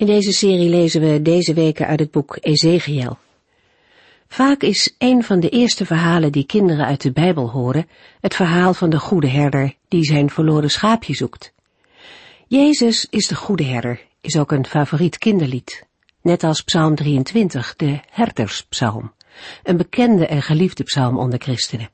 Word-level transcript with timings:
In 0.00 0.06
deze 0.06 0.32
serie 0.32 0.68
lezen 0.68 1.00
we 1.00 1.22
deze 1.22 1.54
weken 1.54 1.86
uit 1.86 2.00
het 2.00 2.10
boek 2.10 2.38
Ezekiel. 2.40 3.18
Vaak 4.28 4.62
is 4.62 4.94
een 4.98 5.24
van 5.24 5.40
de 5.40 5.48
eerste 5.48 5.86
verhalen 5.86 6.32
die 6.32 6.46
kinderen 6.46 6.86
uit 6.86 7.00
de 7.00 7.12
Bijbel 7.12 7.50
horen 7.50 7.88
het 8.20 8.34
verhaal 8.34 8.74
van 8.74 8.90
de 8.90 8.98
goede 8.98 9.28
herder 9.28 9.74
die 9.88 10.04
zijn 10.04 10.30
verloren 10.30 10.70
schaapje 10.70 11.14
zoekt. 11.14 11.52
Jezus 12.46 13.06
is 13.10 13.26
de 13.28 13.34
goede 13.34 13.64
herder, 13.64 14.06
is 14.20 14.36
ook 14.36 14.52
een 14.52 14.66
favoriet 14.66 15.18
kinderlied, 15.18 15.86
net 16.22 16.44
als 16.44 16.62
Psalm 16.62 16.94
23, 16.94 17.74
de 17.76 18.00
herderspsalm, 18.10 19.12
een 19.62 19.76
bekende 19.76 20.26
en 20.26 20.42
geliefde 20.42 20.82
psalm 20.82 21.18
onder 21.18 21.38
christenen. 21.38 21.90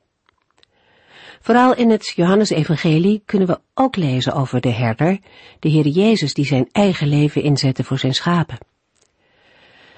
Vooral 1.47 1.75
in 1.75 1.89
het 1.89 2.13
Johannesevangelie 2.15 3.21
kunnen 3.25 3.47
we 3.47 3.59
ook 3.73 3.95
lezen 3.95 4.33
over 4.33 4.61
de 4.61 4.71
herder, 4.71 5.19
de 5.59 5.69
Heer 5.69 5.87
Jezus 5.87 6.33
die 6.33 6.45
zijn 6.45 6.69
eigen 6.71 7.07
leven 7.07 7.43
inzette 7.43 7.83
voor 7.83 7.99
zijn 7.99 8.13
schapen. 8.13 8.57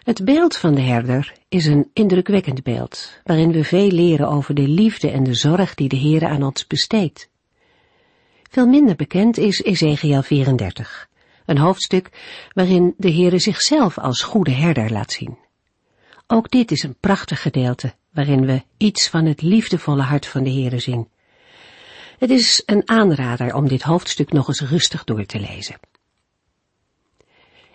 Het 0.04 0.26
beeld 0.26 0.57
van 0.57 0.76
de 0.76 0.81
herder 0.81 1.34
is 1.48 1.66
een 1.66 1.90
indrukwekkend 1.93 2.63
beeld, 2.63 3.21
waarin 3.23 3.52
we 3.52 3.63
veel 3.63 3.88
leren 3.88 4.27
over 4.27 4.54
de 4.54 4.68
liefde 4.68 5.12
en 5.12 5.23
de 5.23 5.34
zorg 5.34 5.76
die 5.76 5.90
de 5.90 5.96
Heer 5.96 6.26
aan 6.26 6.43
ons 6.43 6.68
besteedt. 6.68 7.29
Veel 8.49 8.68
minder 8.68 8.95
bekend 8.95 9.38
is 9.38 9.63
Ezekiel 9.63 10.21
34, 10.21 11.10
een 11.45 11.57
hoofdstuk 11.57 12.10
waarin 12.54 12.93
de 12.98 13.12
Heere 13.12 13.40
zichzelf 13.40 13.98
als 13.98 14.21
goede 14.21 14.51
herder 14.51 14.91
laat 14.91 15.12
zien. 15.12 15.38
Ook 16.27 16.49
dit 16.51 16.71
is 16.71 16.84
een 16.84 16.98
prachtig 16.99 17.41
gedeelte, 17.41 17.93
waarin 18.13 18.45
we 18.45 18.63
iets 18.77 19.10
van 19.10 19.26
het 19.26 19.41
liefdevolle 19.41 20.04
hart 20.04 20.26
van 20.26 20.43
de 20.43 20.51
Heere 20.51 20.79
zien 20.79 21.07
het 22.20 22.29
is 22.29 22.63
een 22.65 22.89
aanrader 22.89 23.55
om 23.55 23.67
dit 23.67 23.81
hoofdstuk 23.81 24.31
nog 24.31 24.48
eens 24.48 24.62
rustig 24.62 25.03
door 25.03 25.25
te 25.25 25.39
lezen. 25.39 25.79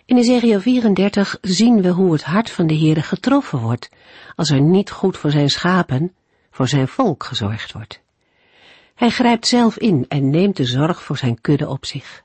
In 0.05 0.17
Ezekiel 0.17 0.59
34 0.59 1.37
zien 1.41 1.81
we 1.81 1.89
hoe 1.89 2.11
het 2.11 2.23
hart 2.23 2.49
van 2.51 2.67
de 2.67 2.77
Heere 2.77 3.01
getroffen 3.01 3.59
wordt 3.59 3.89
als 4.35 4.49
er 4.49 4.61
niet 4.61 4.91
goed 4.91 5.17
voor 5.17 5.31
zijn 5.31 5.49
schapen, 5.49 6.15
voor 6.51 6.67
zijn 6.67 6.87
volk 6.87 7.23
gezorgd 7.23 7.71
wordt. 7.71 8.01
Hij 8.95 9.09
grijpt 9.09 9.47
zelf 9.47 9.77
in 9.77 10.05
en 10.07 10.29
neemt 10.29 10.57
de 10.57 10.65
zorg 10.65 11.03
voor 11.03 11.17
zijn 11.17 11.41
kudde 11.41 11.69
op 11.69 11.85
zich. 11.85 12.23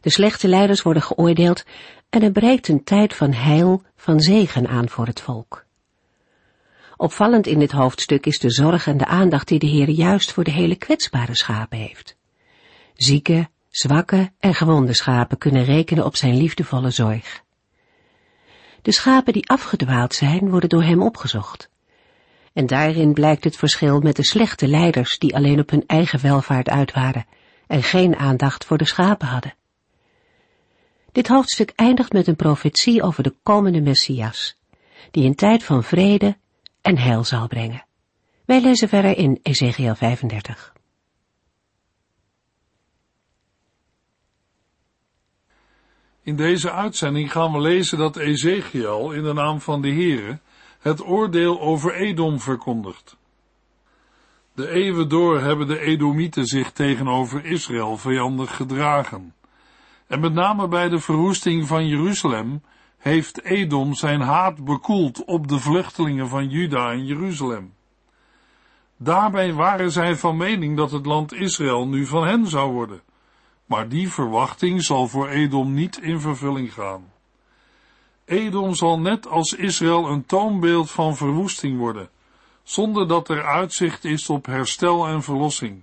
De 0.00 0.10
slechte 0.10 0.48
leiders 0.48 0.82
worden 0.82 1.02
geoordeeld 1.02 1.64
en 2.08 2.22
er 2.22 2.32
breekt 2.32 2.68
een 2.68 2.84
tijd 2.84 3.14
van 3.14 3.32
heil, 3.32 3.82
van 3.96 4.20
zegen 4.20 4.68
aan 4.68 4.88
voor 4.88 5.06
het 5.06 5.20
volk. 5.20 5.64
Opvallend 7.00 7.46
in 7.46 7.58
dit 7.58 7.72
hoofdstuk 7.72 8.26
is 8.26 8.38
de 8.38 8.50
zorg 8.50 8.86
en 8.86 8.96
de 8.96 9.06
aandacht 9.06 9.48
die 9.48 9.58
de 9.58 9.66
Heer 9.66 9.88
juist 9.88 10.32
voor 10.32 10.44
de 10.44 10.50
hele 10.50 10.76
kwetsbare 10.76 11.36
schapen 11.36 11.78
heeft. 11.78 12.16
Zieke, 12.94 13.48
zwakke 13.68 14.32
en 14.38 14.54
gewonde 14.54 14.94
schapen 14.94 15.38
kunnen 15.38 15.64
rekenen 15.64 16.04
op 16.04 16.16
zijn 16.16 16.36
liefdevolle 16.36 16.90
zorg. 16.90 17.42
De 18.82 18.92
schapen 18.92 19.32
die 19.32 19.48
afgedwaald 19.48 20.14
zijn, 20.14 20.50
worden 20.50 20.68
door 20.68 20.82
hem 20.82 21.02
opgezocht. 21.02 21.70
En 22.52 22.66
daarin 22.66 23.12
blijkt 23.12 23.44
het 23.44 23.56
verschil 23.56 24.00
met 24.00 24.16
de 24.16 24.24
slechte 24.24 24.68
leiders 24.68 25.18
die 25.18 25.34
alleen 25.34 25.60
op 25.60 25.70
hun 25.70 25.84
eigen 25.86 26.20
welvaart 26.20 26.68
uit 26.68 26.92
waren 26.92 27.26
en 27.66 27.82
geen 27.82 28.16
aandacht 28.16 28.64
voor 28.64 28.78
de 28.78 28.86
schapen 28.86 29.28
hadden. 29.28 29.54
Dit 31.12 31.28
hoofdstuk 31.28 31.72
eindigt 31.76 32.12
met 32.12 32.26
een 32.26 32.36
profetie 32.36 33.02
over 33.02 33.22
de 33.22 33.34
komende 33.42 33.80
Messias, 33.80 34.56
die 35.10 35.24
in 35.24 35.34
tijd 35.34 35.64
van 35.64 35.84
vrede 35.84 36.36
en 36.82 36.98
heil 36.98 37.24
zal 37.24 37.46
brengen. 37.46 37.84
Wij 38.44 38.60
lezen 38.60 38.88
verder 38.88 39.16
in 39.16 39.38
Ezekiel 39.42 39.94
35. 39.94 40.72
In 46.22 46.36
deze 46.36 46.72
uitzending 46.72 47.32
gaan 47.32 47.52
we 47.52 47.60
lezen 47.60 47.98
dat 47.98 48.16
Ezekiel 48.16 49.12
in 49.12 49.22
de 49.22 49.32
naam 49.32 49.60
van 49.60 49.82
de 49.82 49.88
Heere 49.88 50.38
het 50.78 51.06
oordeel 51.06 51.60
over 51.60 51.94
Edom 51.94 52.40
verkondigt. 52.40 53.16
De 54.54 54.68
eeuwen 54.68 55.08
door 55.08 55.40
hebben 55.40 55.66
de 55.66 55.78
Edomieten 55.78 56.46
zich 56.46 56.72
tegenover 56.72 57.44
Israël 57.44 57.96
vijandig 57.96 58.56
gedragen. 58.56 59.34
En 60.06 60.20
met 60.20 60.32
name 60.32 60.68
bij 60.68 60.88
de 60.88 60.98
verwoesting 60.98 61.66
van 61.66 61.88
Jeruzalem 61.88 62.62
heeft 63.00 63.42
Edom 63.42 63.94
zijn 63.94 64.20
haat 64.20 64.64
bekoeld 64.64 65.24
op 65.24 65.48
de 65.48 65.58
vluchtelingen 65.58 66.28
van 66.28 66.48
Juda 66.48 66.90
en 66.90 67.06
Jeruzalem. 67.06 67.74
Daarbij 68.96 69.52
waren 69.52 69.92
zij 69.92 70.16
van 70.16 70.36
mening 70.36 70.76
dat 70.76 70.90
het 70.90 71.06
land 71.06 71.32
Israël 71.32 71.88
nu 71.88 72.06
van 72.06 72.26
hen 72.26 72.46
zou 72.46 72.72
worden, 72.72 73.02
maar 73.66 73.88
die 73.88 74.10
verwachting 74.10 74.82
zal 74.82 75.08
voor 75.08 75.28
Edom 75.28 75.74
niet 75.74 75.98
in 75.98 76.20
vervulling 76.20 76.72
gaan. 76.72 77.12
Edom 78.24 78.74
zal 78.74 79.00
net 79.00 79.28
als 79.28 79.54
Israël 79.54 80.08
een 80.08 80.26
toonbeeld 80.26 80.90
van 80.90 81.16
verwoesting 81.16 81.78
worden, 81.78 82.08
zonder 82.62 83.08
dat 83.08 83.28
er 83.28 83.44
uitzicht 83.44 84.04
is 84.04 84.28
op 84.28 84.46
herstel 84.46 85.06
en 85.06 85.22
verlossing. 85.22 85.82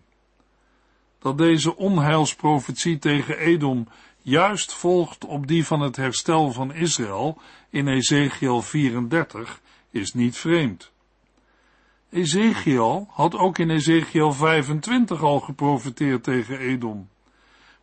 Dat 1.19 1.37
deze 1.37 1.75
onheilsprofetie 1.75 2.99
tegen 2.99 3.37
Edom 3.37 3.87
juist 4.27 4.73
volgt 4.73 5.25
op 5.25 5.47
die 5.47 5.65
van 5.65 5.81
het 5.81 5.95
herstel 5.95 6.51
van 6.51 6.73
Israël 6.73 7.37
in 7.69 7.87
Ezekiel 7.87 8.61
34 8.61 9.61
is 9.91 10.13
niet 10.13 10.37
vreemd. 10.37 10.91
Ezekiel 12.09 13.07
had 13.11 13.35
ook 13.35 13.57
in 13.57 13.69
Ezekiel 13.69 14.31
25 14.31 15.23
al 15.23 15.39
geprofiteerd 15.39 16.23
tegen 16.23 16.59
Edom. 16.59 17.09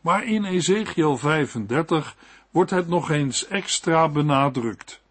Maar 0.01 0.25
in 0.25 0.45
Ezekiel 0.45 1.17
35 1.17 2.17
wordt 2.51 2.71
het 2.71 2.89
nog 2.89 3.11
eens 3.11 3.47
extra 3.47 4.09
benadrukt. 4.09 5.03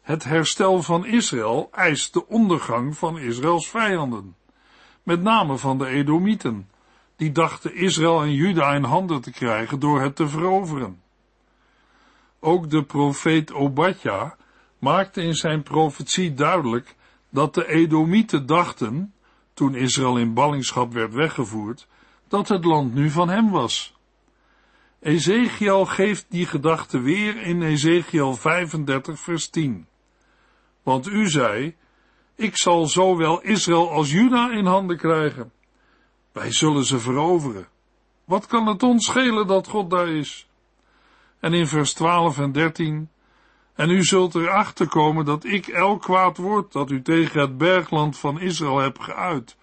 Het 0.00 0.24
herstel 0.24 0.82
van 0.82 1.06
Israël 1.06 1.68
eist 1.72 2.12
de 2.12 2.26
ondergang 2.26 2.96
van 2.96 3.18
Israëls 3.18 3.68
vijanden, 3.68 4.36
met 5.02 5.22
name 5.22 5.56
van 5.56 5.78
de 5.78 5.86
Edomieten, 5.86 6.68
die 7.22 7.32
dachten 7.32 7.74
Israël 7.74 8.22
en 8.22 8.34
Juda 8.34 8.74
in 8.74 8.84
handen 8.84 9.20
te 9.20 9.30
krijgen 9.30 9.80
door 9.80 10.00
het 10.00 10.16
te 10.16 10.28
veroveren. 10.28 11.02
Ook 12.40 12.70
de 12.70 12.82
profeet 12.82 13.52
Obadja 13.52 14.36
maakte 14.78 15.22
in 15.22 15.34
zijn 15.34 15.62
profetie 15.62 16.34
duidelijk 16.34 16.94
dat 17.30 17.54
de 17.54 17.66
Edomieten 17.68 18.46
dachten, 18.46 19.14
toen 19.54 19.74
Israël 19.74 20.18
in 20.18 20.34
ballingschap 20.34 20.92
werd 20.92 21.14
weggevoerd, 21.14 21.86
dat 22.28 22.48
het 22.48 22.64
land 22.64 22.94
nu 22.94 23.10
van 23.10 23.28
hem 23.28 23.50
was. 23.50 23.94
Ezekiel 25.00 25.84
geeft 25.84 26.26
die 26.28 26.46
gedachte 26.46 27.00
weer 27.00 27.42
in 27.42 27.62
Ezekiel 27.62 28.34
35 28.34 29.18
vers 29.18 29.48
10. 29.48 29.86
Want 30.82 31.08
u 31.08 31.28
zei, 31.28 31.76
ik 32.34 32.56
zal 32.56 32.86
zowel 32.86 33.42
Israël 33.42 33.90
als 33.90 34.10
Juda 34.10 34.50
in 34.50 34.66
handen 34.66 34.96
krijgen. 34.96 35.52
Wij 36.32 36.52
zullen 36.52 36.84
ze 36.84 36.98
veroveren. 36.98 37.68
Wat 38.24 38.46
kan 38.46 38.66
het 38.66 38.82
ons 38.82 39.06
schelen 39.06 39.46
dat 39.46 39.68
God 39.68 39.90
daar 39.90 40.08
is? 40.08 40.48
En 41.40 41.52
in 41.52 41.66
vers 41.66 41.92
12 41.92 42.38
en 42.38 42.52
13. 42.52 43.10
En 43.74 43.90
u 43.90 44.04
zult 44.04 44.34
erachter 44.34 44.88
komen 44.88 45.24
dat 45.24 45.44
ik 45.44 45.66
elk 45.66 46.02
kwaad 46.02 46.36
woord 46.36 46.72
dat 46.72 46.90
u 46.90 47.02
tegen 47.02 47.40
het 47.40 47.58
bergland 47.58 48.18
van 48.18 48.40
Israël 48.40 48.78
hebt 48.78 49.02
geuit, 49.02 49.56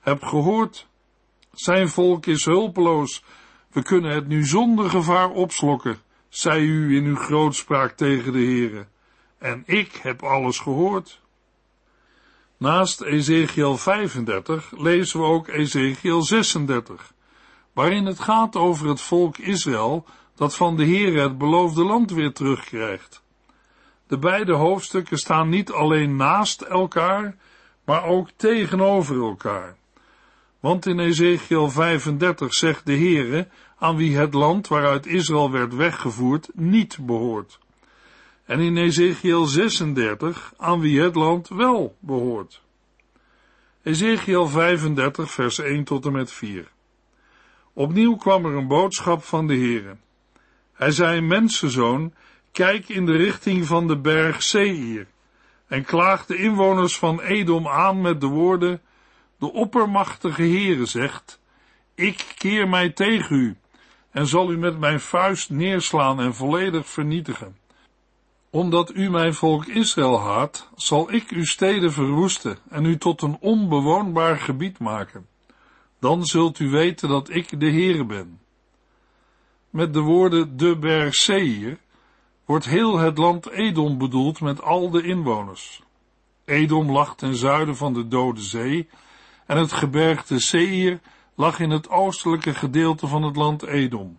heb 0.00 0.22
gehoord. 0.22 0.86
Zijn 1.52 1.88
volk 1.88 2.26
is 2.26 2.44
hulpeloos. 2.44 3.24
We 3.70 3.82
kunnen 3.82 4.14
het 4.14 4.28
nu 4.28 4.44
zonder 4.44 4.90
gevaar 4.90 5.30
opslokken, 5.30 5.98
zei 6.28 6.64
u 6.64 6.96
in 6.96 7.04
uw 7.04 7.16
grootspraak 7.16 7.92
tegen 7.92 8.32
de 8.32 8.38
Heere. 8.38 8.86
En 9.38 9.62
ik 9.66 9.92
heb 9.92 10.22
alles 10.22 10.58
gehoord. 10.58 11.21
Naast 12.62 13.00
Ezekiel 13.00 13.76
35 13.76 14.72
lezen 14.76 15.20
we 15.20 15.26
ook 15.26 15.48
Ezekiel 15.48 16.22
36, 16.22 17.12
waarin 17.72 18.06
het 18.06 18.20
gaat 18.20 18.56
over 18.56 18.88
het 18.88 19.00
volk 19.00 19.38
Israël 19.38 20.04
dat 20.34 20.56
van 20.56 20.76
de 20.76 20.84
Heer 20.84 21.22
het 21.22 21.38
beloofde 21.38 21.84
land 21.84 22.10
weer 22.10 22.32
terugkrijgt. 22.32 23.22
De 24.06 24.18
beide 24.18 24.54
hoofdstukken 24.54 25.18
staan 25.18 25.48
niet 25.48 25.72
alleen 25.72 26.16
naast 26.16 26.60
elkaar, 26.60 27.36
maar 27.84 28.04
ook 28.04 28.30
tegenover 28.36 29.22
elkaar. 29.22 29.76
Want 30.60 30.86
in 30.86 30.98
Ezekiel 30.98 31.70
35 31.70 32.54
zegt 32.54 32.86
de 32.86 32.96
Heere 32.96 33.48
aan 33.78 33.96
wie 33.96 34.16
het 34.16 34.34
land 34.34 34.68
waaruit 34.68 35.06
Israël 35.06 35.50
werd 35.50 35.74
weggevoerd 35.74 36.50
niet 36.54 36.98
behoort. 37.00 37.58
En 38.44 38.60
in 38.60 38.76
Ezekiel 38.76 39.44
36 39.44 40.54
aan 40.56 40.80
wie 40.80 41.00
het 41.00 41.14
land 41.14 41.48
wel 41.48 41.96
behoort. 42.00 42.62
Ezekiel 43.82 44.46
35 44.46 45.30
vers 45.30 45.58
1 45.58 45.84
tot 45.84 46.06
en 46.06 46.12
met 46.12 46.32
4. 46.32 46.70
Opnieuw 47.72 48.16
kwam 48.16 48.44
er 48.44 48.52
een 48.52 48.66
boodschap 48.66 49.22
van 49.22 49.46
de 49.46 49.54
Heere. 49.54 49.96
Hij 50.72 50.90
zei, 50.90 51.20
mensenzoon, 51.20 52.14
kijk 52.52 52.88
in 52.88 53.06
de 53.06 53.16
richting 53.16 53.66
van 53.66 53.86
de 53.86 53.98
berg 53.98 54.42
Seir 54.42 55.06
en 55.66 55.84
klaag 55.84 56.26
de 56.26 56.36
inwoners 56.36 56.98
van 56.98 57.20
Edom 57.20 57.68
aan 57.68 58.00
met 58.00 58.20
de 58.20 58.26
woorden, 58.26 58.80
de 59.38 59.52
oppermachtige 59.52 60.42
Heere 60.42 60.86
zegt, 60.86 61.40
ik 61.94 62.34
keer 62.38 62.68
mij 62.68 62.90
tegen 62.90 63.36
u 63.36 63.56
en 64.10 64.26
zal 64.26 64.50
u 64.50 64.58
met 64.58 64.78
mijn 64.78 65.00
vuist 65.00 65.50
neerslaan 65.50 66.20
en 66.20 66.34
volledig 66.34 66.86
vernietigen. 66.86 67.56
Omdat 68.54 68.94
u 68.94 69.10
mijn 69.10 69.34
volk 69.34 69.66
Israël 69.66 70.20
haat, 70.20 70.68
zal 70.74 71.12
ik 71.12 71.28
uw 71.28 71.44
steden 71.44 71.92
verwoesten 71.92 72.58
en 72.68 72.84
u 72.84 72.98
tot 72.98 73.22
een 73.22 73.36
onbewoonbaar 73.40 74.38
gebied 74.38 74.78
maken. 74.78 75.26
Dan 75.98 76.24
zult 76.26 76.58
u 76.58 76.70
weten 76.70 77.08
dat 77.08 77.30
ik 77.30 77.60
de 77.60 77.70
Heere 77.70 78.04
ben. 78.04 78.40
Met 79.70 79.94
de 79.94 80.00
woorden 80.00 80.56
de 80.56 80.76
berg 80.76 81.14
Seir 81.14 81.78
wordt 82.44 82.64
heel 82.64 82.98
het 82.98 83.18
land 83.18 83.50
Edom 83.50 83.98
bedoeld 83.98 84.40
met 84.40 84.62
al 84.62 84.90
de 84.90 85.02
inwoners. 85.02 85.82
Edom 86.44 86.90
lag 86.90 87.16
ten 87.16 87.36
zuiden 87.36 87.76
van 87.76 87.92
de 87.92 88.08
Dode 88.08 88.40
Zee 88.40 88.88
en 89.46 89.56
het 89.56 89.72
gebergte 89.72 90.40
Seir 90.40 91.00
lag 91.34 91.60
in 91.60 91.70
het 91.70 91.88
oostelijke 91.88 92.54
gedeelte 92.54 93.06
van 93.06 93.22
het 93.22 93.36
land 93.36 93.62
Edom. 93.62 94.18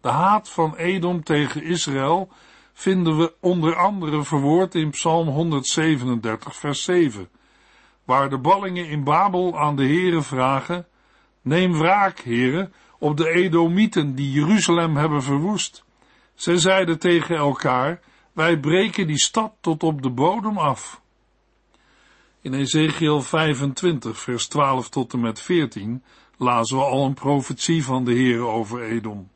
De 0.00 0.08
haat 0.08 0.50
van 0.50 0.76
Edom 0.76 1.24
tegen 1.24 1.62
Israël 1.62 2.28
vinden 2.74 3.18
we 3.18 3.32
onder 3.40 3.76
andere 3.76 4.24
verwoord 4.24 4.74
in 4.74 4.90
Psalm 4.90 5.28
137, 5.28 6.56
vers 6.56 6.82
7, 6.82 7.28
waar 8.04 8.30
de 8.30 8.38
ballingen 8.38 8.88
in 8.88 9.04
Babel 9.04 9.58
aan 9.58 9.76
de 9.76 9.84
Heere 9.84 10.22
vragen, 10.22 10.86
neem 11.42 11.72
wraak, 11.72 12.18
Heere, 12.18 12.70
op 12.98 13.16
de 13.16 13.30
Edomieten 13.30 14.14
die 14.14 14.30
Jeruzalem 14.30 14.96
hebben 14.96 15.22
verwoest. 15.22 15.84
Zij 16.34 16.56
zeiden 16.56 16.98
tegen 16.98 17.36
elkaar, 17.36 18.00
wij 18.32 18.58
breken 18.58 19.06
die 19.06 19.18
stad 19.18 19.52
tot 19.60 19.82
op 19.82 20.02
de 20.02 20.10
bodem 20.10 20.58
af. 20.58 21.00
In 22.40 22.54
Ezekiel 22.54 23.22
25, 23.22 24.20
vers 24.20 24.46
12 24.46 24.88
tot 24.88 25.12
en 25.12 25.20
met 25.20 25.40
14 25.40 26.02
lazen 26.36 26.76
we 26.76 26.82
al 26.82 27.04
een 27.04 27.14
profetie 27.14 27.84
van 27.84 28.04
de 28.04 28.12
Heere 28.12 28.46
over 28.46 28.82
Edom. 28.82 29.28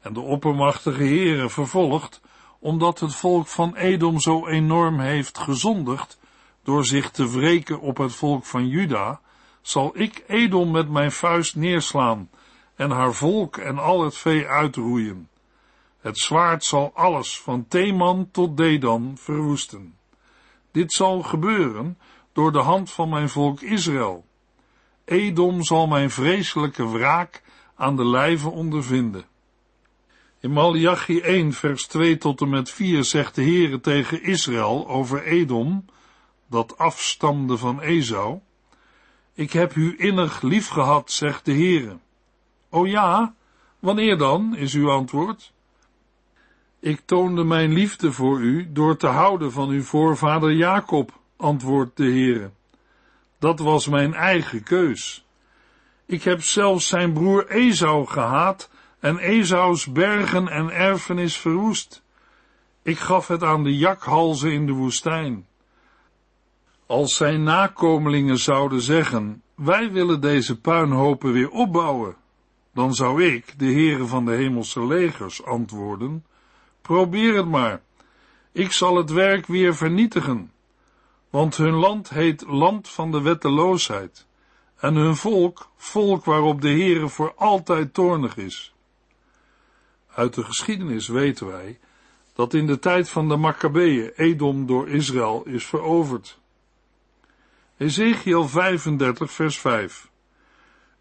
En 0.00 0.12
de 0.12 0.20
oppermachtige 0.20 1.02
Heere 1.02 1.50
vervolgt, 1.50 2.20
omdat 2.64 3.00
het 3.00 3.14
volk 3.14 3.46
van 3.46 3.76
Edom 3.76 4.20
zo 4.20 4.46
enorm 4.46 5.00
heeft 5.00 5.38
gezondigd, 5.38 6.18
door 6.62 6.84
zich 6.84 7.10
te 7.10 7.30
wreken 7.30 7.80
op 7.80 7.96
het 7.96 8.14
volk 8.14 8.44
van 8.44 8.68
Juda, 8.68 9.20
zal 9.62 9.90
ik 9.94 10.24
Edom 10.26 10.70
met 10.70 10.90
mijn 10.90 11.12
vuist 11.12 11.56
neerslaan 11.56 12.30
en 12.76 12.90
haar 12.90 13.12
volk 13.14 13.56
en 13.56 13.78
al 13.78 14.04
het 14.04 14.16
vee 14.16 14.46
uitroeien. 14.46 15.28
Het 16.00 16.18
zwaard 16.18 16.64
zal 16.64 16.90
alles 16.94 17.40
van 17.40 17.66
Teman 17.68 18.28
tot 18.30 18.56
Dedan 18.56 19.12
verwoesten. 19.18 19.98
Dit 20.72 20.92
zal 20.92 21.22
gebeuren 21.22 21.98
door 22.32 22.52
de 22.52 22.62
hand 22.62 22.90
van 22.90 23.08
mijn 23.08 23.28
volk 23.28 23.60
Israël. 23.60 24.24
Edom 25.04 25.62
zal 25.62 25.86
mijn 25.86 26.10
vreselijke 26.10 26.88
wraak 26.88 27.42
aan 27.74 27.96
de 27.96 28.06
lijve 28.06 28.50
ondervinden. 28.50 29.24
In 30.44 30.52
Malachi 30.52 31.20
1 31.20 31.52
vers 31.52 31.86
2 31.86 32.18
tot 32.18 32.40
en 32.40 32.48
met 32.48 32.70
4 32.70 33.04
zegt 33.04 33.34
de 33.34 33.42
Heere 33.42 33.80
tegen 33.80 34.22
Israël 34.22 34.88
over 34.88 35.22
Edom, 35.22 35.84
dat 36.46 36.78
afstamde 36.78 37.56
van 37.56 37.80
Esau, 37.80 38.40
Ik 39.34 39.52
heb 39.52 39.74
u 39.74 39.94
innig 39.98 40.42
lief 40.42 40.68
gehad, 40.68 41.10
zegt 41.10 41.44
de 41.44 41.52
Heere. 41.52 41.98
O 42.70 42.86
ja, 42.86 43.34
wanneer 43.78 44.18
dan, 44.18 44.56
is 44.56 44.74
uw 44.74 44.90
antwoord? 44.90 45.52
Ik 46.80 47.00
toonde 47.04 47.44
mijn 47.44 47.72
liefde 47.72 48.12
voor 48.12 48.40
u 48.40 48.72
door 48.72 48.96
te 48.96 49.06
houden 49.06 49.52
van 49.52 49.68
uw 49.68 49.82
voorvader 49.82 50.52
Jacob, 50.52 51.20
antwoordt 51.36 51.96
de 51.96 52.04
Heere. 52.04 52.50
Dat 53.38 53.58
was 53.58 53.88
mijn 53.88 54.14
eigen 54.14 54.62
keus. 54.62 55.26
Ik 56.06 56.22
heb 56.22 56.42
zelfs 56.42 56.88
zijn 56.88 57.12
broer 57.12 57.48
Esau 57.48 58.06
gehaat 58.06 58.72
en 59.04 59.18
Esaus 59.18 59.92
bergen 59.92 60.48
en 60.48 60.70
erfenis 60.70 61.36
verwoest. 61.36 62.02
Ik 62.82 62.98
gaf 62.98 63.28
het 63.28 63.42
aan 63.42 63.62
de 63.62 63.76
jakhalzen 63.76 64.52
in 64.52 64.66
de 64.66 64.72
woestijn. 64.72 65.46
Als 66.86 67.16
zijn 67.16 67.42
nakomelingen 67.42 68.38
zouden 68.38 68.80
zeggen, 68.80 69.42
wij 69.54 69.92
willen 69.92 70.20
deze 70.20 70.60
puinhopen 70.60 71.32
weer 71.32 71.50
opbouwen, 71.50 72.16
dan 72.74 72.94
zou 72.94 73.24
ik, 73.24 73.58
de 73.58 73.64
Heere 73.64 74.06
van 74.06 74.24
de 74.24 74.32
hemelse 74.32 74.86
legers, 74.86 75.44
antwoorden, 75.44 76.24
probeer 76.82 77.36
het 77.36 77.48
maar. 77.48 77.80
Ik 78.52 78.72
zal 78.72 78.96
het 78.96 79.10
werk 79.10 79.46
weer 79.46 79.74
vernietigen, 79.74 80.52
want 81.30 81.56
hun 81.56 81.74
land 81.74 82.10
heet 82.10 82.44
land 82.46 82.88
van 82.88 83.10
de 83.10 83.20
wetteloosheid, 83.20 84.26
en 84.76 84.94
hun 84.94 85.16
volk, 85.16 85.70
volk 85.76 86.24
waarop 86.24 86.60
de 86.60 86.70
Heere 86.70 87.08
voor 87.08 87.34
altijd 87.36 87.94
toornig 87.94 88.36
is. 88.36 88.73
Uit 90.14 90.34
de 90.34 90.44
geschiedenis 90.44 91.08
weten 91.08 91.46
wij 91.46 91.78
dat 92.32 92.54
in 92.54 92.66
de 92.66 92.78
tijd 92.78 93.08
van 93.08 93.28
de 93.28 93.36
Maccabeeën 93.36 94.12
Edom 94.16 94.66
door 94.66 94.88
Israël 94.88 95.42
is 95.46 95.66
veroverd. 95.66 96.38
Ezekiel 97.76 98.48
35 98.48 99.32
vers 99.32 99.58
5 99.58 100.10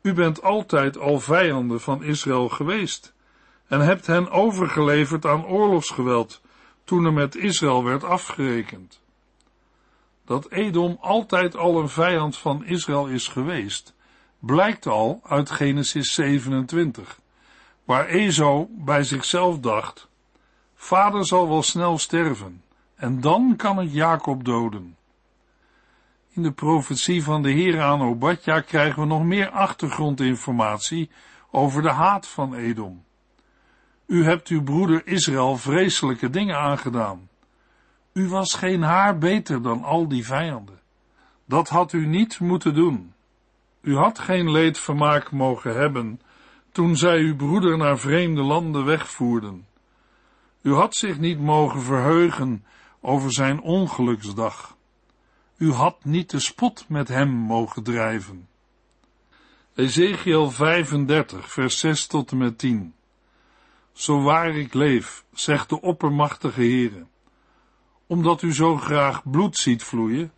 U 0.02 0.14
bent 0.14 0.42
altijd 0.42 0.98
al 0.98 1.20
vijanden 1.20 1.82
van 1.82 2.04
Israël 2.04 2.50
geweest 2.50 3.14
en 3.68 3.80
hebt 3.80 4.08
hen 4.08 4.30
overgeleverd 4.30 5.26
aan 5.26 5.46
oorlogsgeweld 5.46 6.42
toen 6.84 7.06
er 7.06 7.14
met 7.14 7.36
Israël 7.36 7.84
werd 7.84 8.04
afgerekend. 8.04 9.02
Dat 10.26 10.52
Edom 10.52 10.98
altijd 11.02 11.56
al 11.56 11.80
een 11.80 11.90
vijand 11.90 12.38
van 12.38 12.66
Israël 12.66 13.08
is 13.08 13.28
geweest, 13.28 13.94
blijkt 14.40 14.86
al 14.86 15.20
uit 15.24 15.52
Genesis 15.52 16.14
27 16.14 17.22
waar 17.84 18.06
Ezo 18.06 18.68
bij 18.70 19.04
zichzelf 19.04 19.60
dacht, 19.60 20.08
vader 20.76 21.26
zal 21.26 21.50
wel 21.50 21.64
snel 21.64 21.98
sterven, 21.98 22.64
en 22.96 23.22
dan 23.22 23.56
kan 23.56 23.82
ik 23.82 23.92
Jacob 23.92 24.44
doden. 24.44 24.98
In 26.30 26.44
de 26.44 26.52
profetie 26.52 27.24
van 27.24 27.42
de 27.42 27.52
Heer 27.52 27.82
aan 27.82 28.02
Obadja 28.02 28.60
krijgen 28.60 29.02
we 29.02 29.08
nog 29.08 29.24
meer 29.24 29.50
achtergrondinformatie 29.50 31.10
over 31.52 31.82
de 31.82 31.90
haat 31.90 32.28
van 32.28 32.54
Edom. 32.54 33.04
U 34.06 34.24
hebt 34.24 34.48
uw 34.48 34.64
broeder 34.64 35.08
Israël 35.08 35.58
vreselijke 35.58 36.30
dingen 36.30 36.58
aangedaan. 36.58 37.30
U 38.14 38.28
was 38.28 38.54
geen 38.54 38.82
haar 38.82 39.18
beter 39.18 39.62
dan 39.62 39.84
al 39.84 40.08
die 40.08 40.26
vijanden. 40.26 40.80
Dat 41.46 41.70
had 41.70 41.94
u 41.94 42.06
niet 42.06 42.40
moeten 42.40 42.74
doen. 42.74 43.14
U 43.82 43.96
had 43.96 44.20
geen 44.20 44.52
leedvermaak 44.52 45.32
mogen 45.32 45.76
hebben 45.76 46.22
toen 46.74 46.96
zij 46.98 47.20
uw 47.20 47.36
broeder 47.36 47.78
naar 47.78 48.00
vreemde 48.00 48.42
landen 48.42 48.86
wegvoerden. 48.86 49.68
U 50.62 50.74
had 50.74 50.96
zich 50.96 51.20
niet 51.20 51.40
mogen 51.40 51.82
verheugen 51.82 52.66
over 53.02 53.34
zijn 53.34 53.62
ongeluksdag. 53.62 54.78
U 55.58 55.72
had 55.72 56.04
niet 56.04 56.30
de 56.30 56.40
spot 56.40 56.86
met 56.88 57.08
hem 57.08 57.30
mogen 57.30 57.84
drijven. 57.84 58.48
Ezekiel 59.76 60.52
35, 60.52 61.52
vers 61.52 61.80
6 61.80 62.08
tot 62.08 62.32
en 62.32 62.38
met 62.38 62.58
10. 62.58 62.94
Zo 63.92 64.22
waar 64.22 64.56
ik 64.56 64.74
leef, 64.74 65.24
zegt 65.34 65.70
de 65.70 65.82
oppermachtige 65.82 66.62
Heere, 66.62 67.06
omdat 68.08 68.42
u 68.42 68.54
zo 68.54 68.78
graag 68.78 69.30
bloed 69.30 69.58
ziet 69.58 69.84
vloeien, 69.84 70.32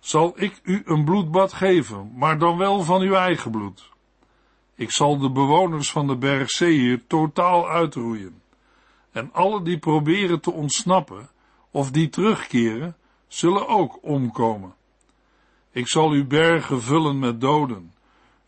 zal 0.00 0.32
ik 0.36 0.60
u 0.62 0.82
een 0.84 1.04
bloedbad 1.04 1.52
geven, 1.52 2.12
maar 2.16 2.38
dan 2.38 2.58
wel 2.58 2.82
van 2.82 3.00
uw 3.00 3.14
eigen 3.14 3.50
bloed. 3.50 3.92
Ik 4.74 4.90
zal 4.90 5.18
de 5.18 5.30
bewoners 5.30 5.90
van 5.90 6.06
de 6.06 6.16
berg 6.16 6.50
Seir 6.50 7.06
totaal 7.06 7.68
uitroeien. 7.68 8.42
En 9.12 9.32
alle 9.32 9.62
die 9.62 9.78
proberen 9.78 10.40
te 10.40 10.52
ontsnappen 10.52 11.28
of 11.70 11.90
die 11.90 12.08
terugkeren, 12.08 12.96
zullen 13.26 13.68
ook 13.68 13.98
omkomen. 14.02 14.74
Ik 15.70 15.88
zal 15.88 16.10
uw 16.10 16.26
bergen 16.26 16.82
vullen 16.82 17.18
met 17.18 17.40
doden. 17.40 17.92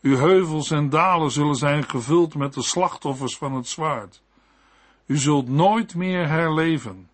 Uw 0.01 0.15
heuvels 0.15 0.71
en 0.71 0.89
dalen 0.89 1.31
zullen 1.31 1.55
zijn 1.55 1.83
gevuld 1.83 2.35
met 2.35 2.53
de 2.53 2.61
slachtoffers 2.61 3.37
van 3.37 3.53
het 3.53 3.67
zwaard. 3.67 4.21
U 5.05 5.17
zult 5.17 5.49
nooit 5.49 5.95
meer 5.95 6.27
herleven. 6.27 7.09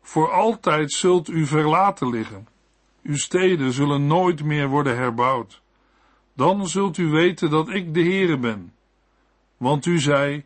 Voor 0.00 0.32
altijd 0.32 0.92
zult 0.92 1.28
u 1.28 1.46
verlaten 1.46 2.10
liggen. 2.10 2.48
Uw 3.02 3.16
steden 3.16 3.72
zullen 3.72 4.06
nooit 4.06 4.44
meer 4.44 4.68
worden 4.68 4.96
herbouwd. 4.96 5.62
Dan 6.34 6.68
zult 6.68 6.96
u 6.96 7.10
weten 7.10 7.50
dat 7.50 7.68
ik 7.68 7.94
de 7.94 8.02
Heere 8.02 8.38
ben. 8.38 8.72
Want 9.56 9.86
u 9.86 10.00
zei, 10.00 10.44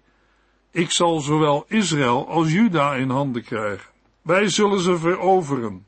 ik 0.71 0.90
zal 0.90 1.21
zowel 1.21 1.64
Israël 1.68 2.28
als 2.28 2.52
Juda 2.52 2.95
in 2.95 3.11
handen 3.11 3.42
krijgen. 3.42 3.90
Wij 4.23 4.49
zullen 4.49 4.80
ze 4.80 4.99
veroveren. 4.99 5.87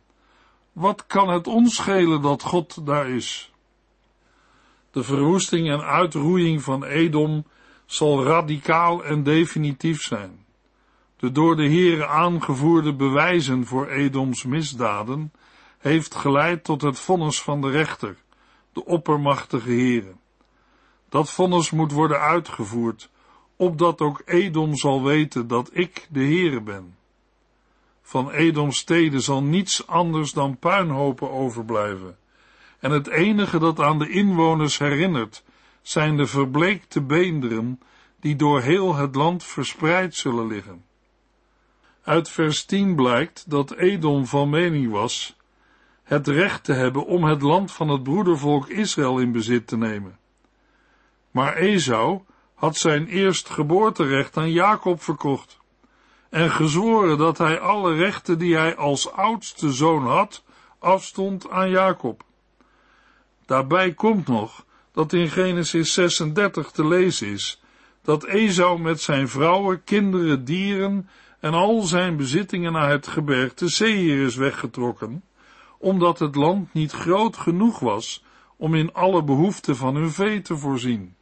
Wat 0.73 1.07
kan 1.07 1.28
het 1.28 1.47
ons 1.47 1.75
schelen 1.75 2.23
dat 2.23 2.42
God 2.42 2.87
daar 2.87 3.09
is? 3.09 3.52
De 4.90 5.02
verwoesting 5.02 5.71
en 5.71 5.83
uitroeiing 5.83 6.62
van 6.62 6.85
Edom 6.85 7.45
zal 7.87 8.25
radicaal 8.25 9.04
en 9.04 9.23
definitief 9.23 10.02
zijn. 10.02 10.45
De 11.16 11.33
door 11.33 11.57
de 11.57 11.69
Heere 11.69 12.07
aangevoerde 12.07 12.95
bewijzen 12.95 13.66
voor 13.66 13.88
Edoms 13.88 14.45
misdaden 14.45 15.33
heeft 15.78 16.14
geleid 16.14 16.64
tot 16.64 16.83
het 16.83 16.99
vonnis 16.99 17.42
van 17.42 17.61
de 17.61 17.71
rechter, 17.71 18.16
de 18.73 18.85
oppermachtige 18.85 19.71
Heere. 19.71 20.12
Dat 21.09 21.31
vonnis 21.31 21.71
moet 21.71 21.93
worden 21.93 22.21
uitgevoerd, 22.21 23.11
opdat 23.57 24.00
ook 24.00 24.23
Edom 24.25 24.77
zal 24.77 25.03
weten 25.03 25.49
dat 25.49 25.71
ik 25.73 26.07
de 26.11 26.21
Heere 26.21 26.61
ben. 26.61 26.97
Van 28.03 28.31
Edoms 28.31 28.79
steden 28.79 29.23
zal 29.23 29.43
niets 29.43 29.87
anders 29.87 30.33
dan 30.33 30.59
puinhopen 30.59 31.31
overblijven, 31.31 32.19
en 32.79 32.91
het 32.91 33.07
enige 33.07 33.59
dat 33.59 33.81
aan 33.81 33.99
de 33.99 34.09
inwoners 34.09 34.79
herinnert, 34.79 35.43
zijn 35.83 36.17
de 36.17 36.27
verbleekte 36.27 37.00
beenderen 37.00 37.81
die 38.21 38.37
door 38.37 38.61
heel 38.61 38.95
het 38.95 39.15
land 39.15 39.45
verspreid 39.45 40.15
zullen 40.15 40.47
liggen. 40.47 40.85
Uit 42.03 42.29
vers 42.29 42.65
10 42.65 42.95
blijkt 42.95 43.50
dat 43.50 43.75
Edom 43.75 44.27
van 44.27 44.50
mening 44.50 44.91
was 44.91 45.37
het 46.11 46.29
recht 46.29 46.64
te 46.64 46.73
hebben 46.73 47.07
om 47.07 47.25
het 47.25 47.43
land 47.43 47.73
van 47.73 47.88
het 47.88 48.02
broedervolk 48.02 48.69
Israël 48.69 49.19
in 49.19 49.33
bezit 49.33 49.67
te 49.67 49.76
nemen. 49.76 50.19
Maar 51.31 51.57
Esau 51.57 52.21
had 52.55 52.76
zijn 52.76 53.07
eerstgeboorterecht 53.07 54.37
aan 54.37 54.50
Jacob 54.50 55.02
verkocht 55.02 55.59
en 56.31 56.50
gezworen 56.50 57.19
dat 57.19 57.38
hij 57.38 57.61
alle 57.61 57.95
rechten 57.95 58.38
die 58.38 58.57
hij 58.57 58.76
als 58.76 59.12
oudste 59.12 59.73
zoon 59.73 60.07
had, 60.07 60.45
afstond 60.79 61.50
aan 61.50 61.71
Jacob. 61.71 62.23
Daarbij 63.47 63.93
komt 63.93 64.26
nog 64.26 64.64
dat 64.93 65.12
in 65.12 65.29
Genesis 65.29 65.93
36 65.95 66.71
te 66.71 66.87
lezen 66.87 67.29
is 67.29 67.62
dat 68.02 68.25
Esau 68.25 68.81
met 68.81 69.00
zijn 69.00 69.29
vrouwen, 69.29 69.85
kinderen, 69.85 70.45
dieren 70.45 71.09
en 71.40 71.52
al 71.52 71.83
zijn 71.83 72.17
bezittingen 72.17 72.73
naar 72.73 72.90
het 72.90 73.07
gebergte 73.07 73.69
Seir 73.69 74.25
is 74.25 74.37
weggetrokken, 74.37 75.23
omdat 75.81 76.19
het 76.19 76.35
land 76.35 76.73
niet 76.75 76.93
groot 76.93 77.37
genoeg 77.37 77.79
was 77.79 78.25
om 78.57 78.75
in 78.75 78.93
alle 78.93 79.25
behoeften 79.25 79.77
van 79.77 79.95
hun 79.95 80.11
vee 80.11 80.43
te 80.43 80.57
voorzien. 80.57 81.15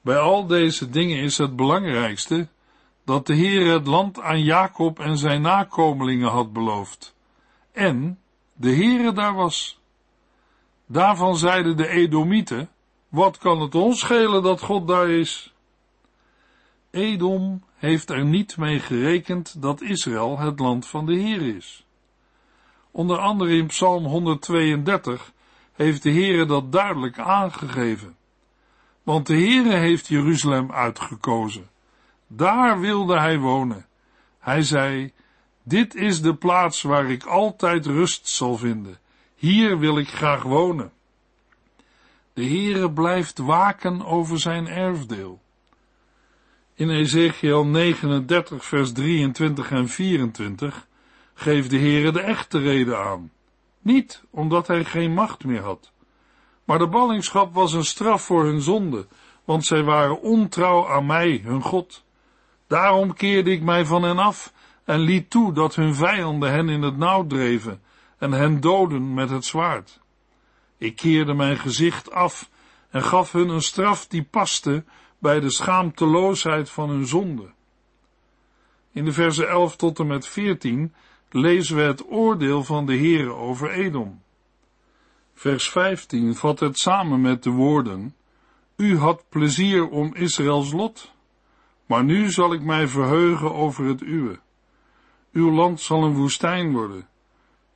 Bij 0.00 0.18
al 0.18 0.46
deze 0.46 0.90
dingen 0.90 1.18
is 1.18 1.38
het 1.38 1.56
belangrijkste 1.56 2.48
dat 3.04 3.26
de 3.26 3.34
Heer 3.34 3.72
het 3.72 3.86
land 3.86 4.20
aan 4.20 4.42
Jacob 4.42 5.00
en 5.00 5.18
zijn 5.18 5.42
nakomelingen 5.42 6.28
had 6.28 6.52
beloofd. 6.52 7.14
En 7.72 8.18
de 8.54 8.74
Heere 8.74 9.12
daar 9.12 9.34
was. 9.34 9.80
Daarvan 10.86 11.36
zeiden 11.36 11.76
de 11.76 11.88
Edomieten, 11.88 12.68
wat 13.08 13.38
kan 13.38 13.60
het 13.60 13.74
ons 13.74 13.98
schelen 14.00 14.42
dat 14.42 14.60
God 14.60 14.88
daar 14.88 15.10
is? 15.10 15.54
Edom 16.90 17.62
heeft 17.74 18.10
er 18.10 18.24
niet 18.24 18.56
mee 18.56 18.78
gerekend 18.78 19.62
dat 19.62 19.80
Israël 19.80 20.38
het 20.38 20.58
land 20.58 20.86
van 20.86 21.06
de 21.06 21.14
Heer 21.14 21.56
is. 21.56 21.86
Onder 22.90 23.18
andere 23.18 23.56
in 23.56 23.66
Psalm 23.66 24.04
132 24.04 25.32
heeft 25.72 26.02
de 26.02 26.10
Heere 26.10 26.46
dat 26.46 26.72
duidelijk 26.72 27.18
aangegeven. 27.18 28.16
Want 29.02 29.26
de 29.26 29.34
Heere 29.34 29.76
heeft 29.76 30.06
Jeruzalem 30.06 30.72
uitgekozen. 30.72 31.68
Daar 32.26 32.80
wilde 32.80 33.18
hij 33.18 33.38
wonen. 33.38 33.86
Hij 34.38 34.62
zei, 34.62 35.12
dit 35.62 35.94
is 35.94 36.20
de 36.20 36.34
plaats 36.34 36.82
waar 36.82 37.10
ik 37.10 37.24
altijd 37.24 37.86
rust 37.86 38.28
zal 38.28 38.56
vinden. 38.56 38.98
Hier 39.34 39.78
wil 39.78 39.98
ik 39.98 40.08
graag 40.08 40.42
wonen. 40.42 40.92
De 42.32 42.44
Heere 42.44 42.90
blijft 42.90 43.38
waken 43.38 44.04
over 44.04 44.40
zijn 44.40 44.68
erfdeel. 44.68 45.40
In 46.74 46.90
Ezekiel 46.90 47.66
39 47.66 48.64
vers 48.64 48.92
23 48.92 49.70
en 49.70 49.88
24 49.88 50.86
geeft 51.38 51.70
de 51.70 51.78
Heere 51.78 52.12
de 52.12 52.20
echte 52.20 52.58
reden 52.58 52.98
aan. 52.98 53.32
Niet 53.80 54.22
omdat 54.30 54.66
hij 54.66 54.84
geen 54.84 55.14
macht 55.14 55.44
meer 55.44 55.62
had, 55.62 55.92
maar 56.64 56.78
de 56.78 56.88
ballingschap 56.88 57.54
was 57.54 57.72
een 57.72 57.84
straf 57.84 58.22
voor 58.22 58.44
hun 58.44 58.60
zonde, 58.60 59.06
want 59.44 59.66
zij 59.66 59.82
waren 59.82 60.20
ontrouw 60.20 60.88
aan 60.88 61.06
mij, 61.06 61.40
hun 61.44 61.62
God. 61.62 62.04
Daarom 62.66 63.14
keerde 63.14 63.50
ik 63.50 63.62
mij 63.62 63.84
van 63.84 64.02
hen 64.02 64.18
af 64.18 64.52
en 64.84 64.98
liet 64.98 65.30
toe 65.30 65.52
dat 65.52 65.74
hun 65.74 65.94
vijanden 65.94 66.50
hen 66.50 66.68
in 66.68 66.82
het 66.82 66.96
nauw 66.96 67.26
dreven 67.26 67.82
en 68.18 68.32
hen 68.32 68.60
doden 68.60 69.14
met 69.14 69.30
het 69.30 69.44
zwaard. 69.44 70.00
Ik 70.78 70.96
keerde 70.96 71.34
mijn 71.34 71.58
gezicht 71.58 72.10
af 72.10 72.50
en 72.90 73.02
gaf 73.02 73.32
hun 73.32 73.48
een 73.48 73.62
straf 73.62 74.06
die 74.06 74.24
paste 74.24 74.84
bij 75.18 75.40
de 75.40 75.50
schaamteloosheid 75.50 76.70
van 76.70 76.88
hun 76.88 77.06
zonde. 77.06 77.50
In 78.92 79.04
de 79.04 79.12
versen 79.12 79.48
11 79.48 79.76
tot 79.76 79.98
en 79.98 80.06
met 80.06 80.26
14 80.26 80.94
lezen 81.30 81.76
we 81.76 81.82
het 81.82 82.10
oordeel 82.10 82.64
van 82.64 82.86
de 82.86 82.96
Heere 82.96 83.32
over 83.32 83.70
Edom. 83.70 84.22
Vers 85.34 85.70
15 85.70 86.34
vat 86.34 86.60
het 86.60 86.78
samen 86.78 87.20
met 87.20 87.42
de 87.42 87.50
woorden, 87.50 88.14
U 88.76 88.98
had 88.98 89.24
plezier 89.28 89.88
om 89.88 90.14
Israëls 90.14 90.72
lot, 90.72 91.12
maar 91.86 92.04
nu 92.04 92.30
zal 92.30 92.52
ik 92.52 92.62
mij 92.62 92.88
verheugen 92.88 93.54
over 93.54 93.84
het 93.84 94.00
uwe. 94.00 94.38
Uw 95.32 95.52
land 95.52 95.80
zal 95.80 96.02
een 96.02 96.14
woestijn 96.14 96.72
worden. 96.72 97.08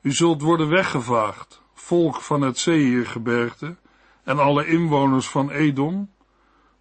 U 0.00 0.12
zult 0.12 0.42
worden 0.42 0.68
weggevaagd, 0.68 1.62
volk 1.74 2.20
van 2.20 2.42
het 2.42 2.58
Seirgebergte 2.58 3.76
en 4.24 4.38
alle 4.38 4.66
inwoners 4.66 5.28
van 5.28 5.50
Edom. 5.50 6.10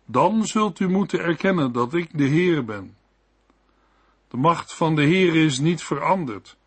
Dan 0.06 0.46
zult 0.46 0.80
u 0.80 0.90
moeten 0.90 1.20
erkennen 1.20 1.72
dat 1.72 1.94
ik 1.94 2.18
de 2.18 2.26
Heer 2.26 2.66
ben. 2.66 2.98
De 4.28 4.38
macht 4.38 4.74
van 4.74 4.96
de 4.96 5.04
Heer 5.04 5.36
is 5.36 5.60
niet 5.60 5.84
veranderd 5.84 6.58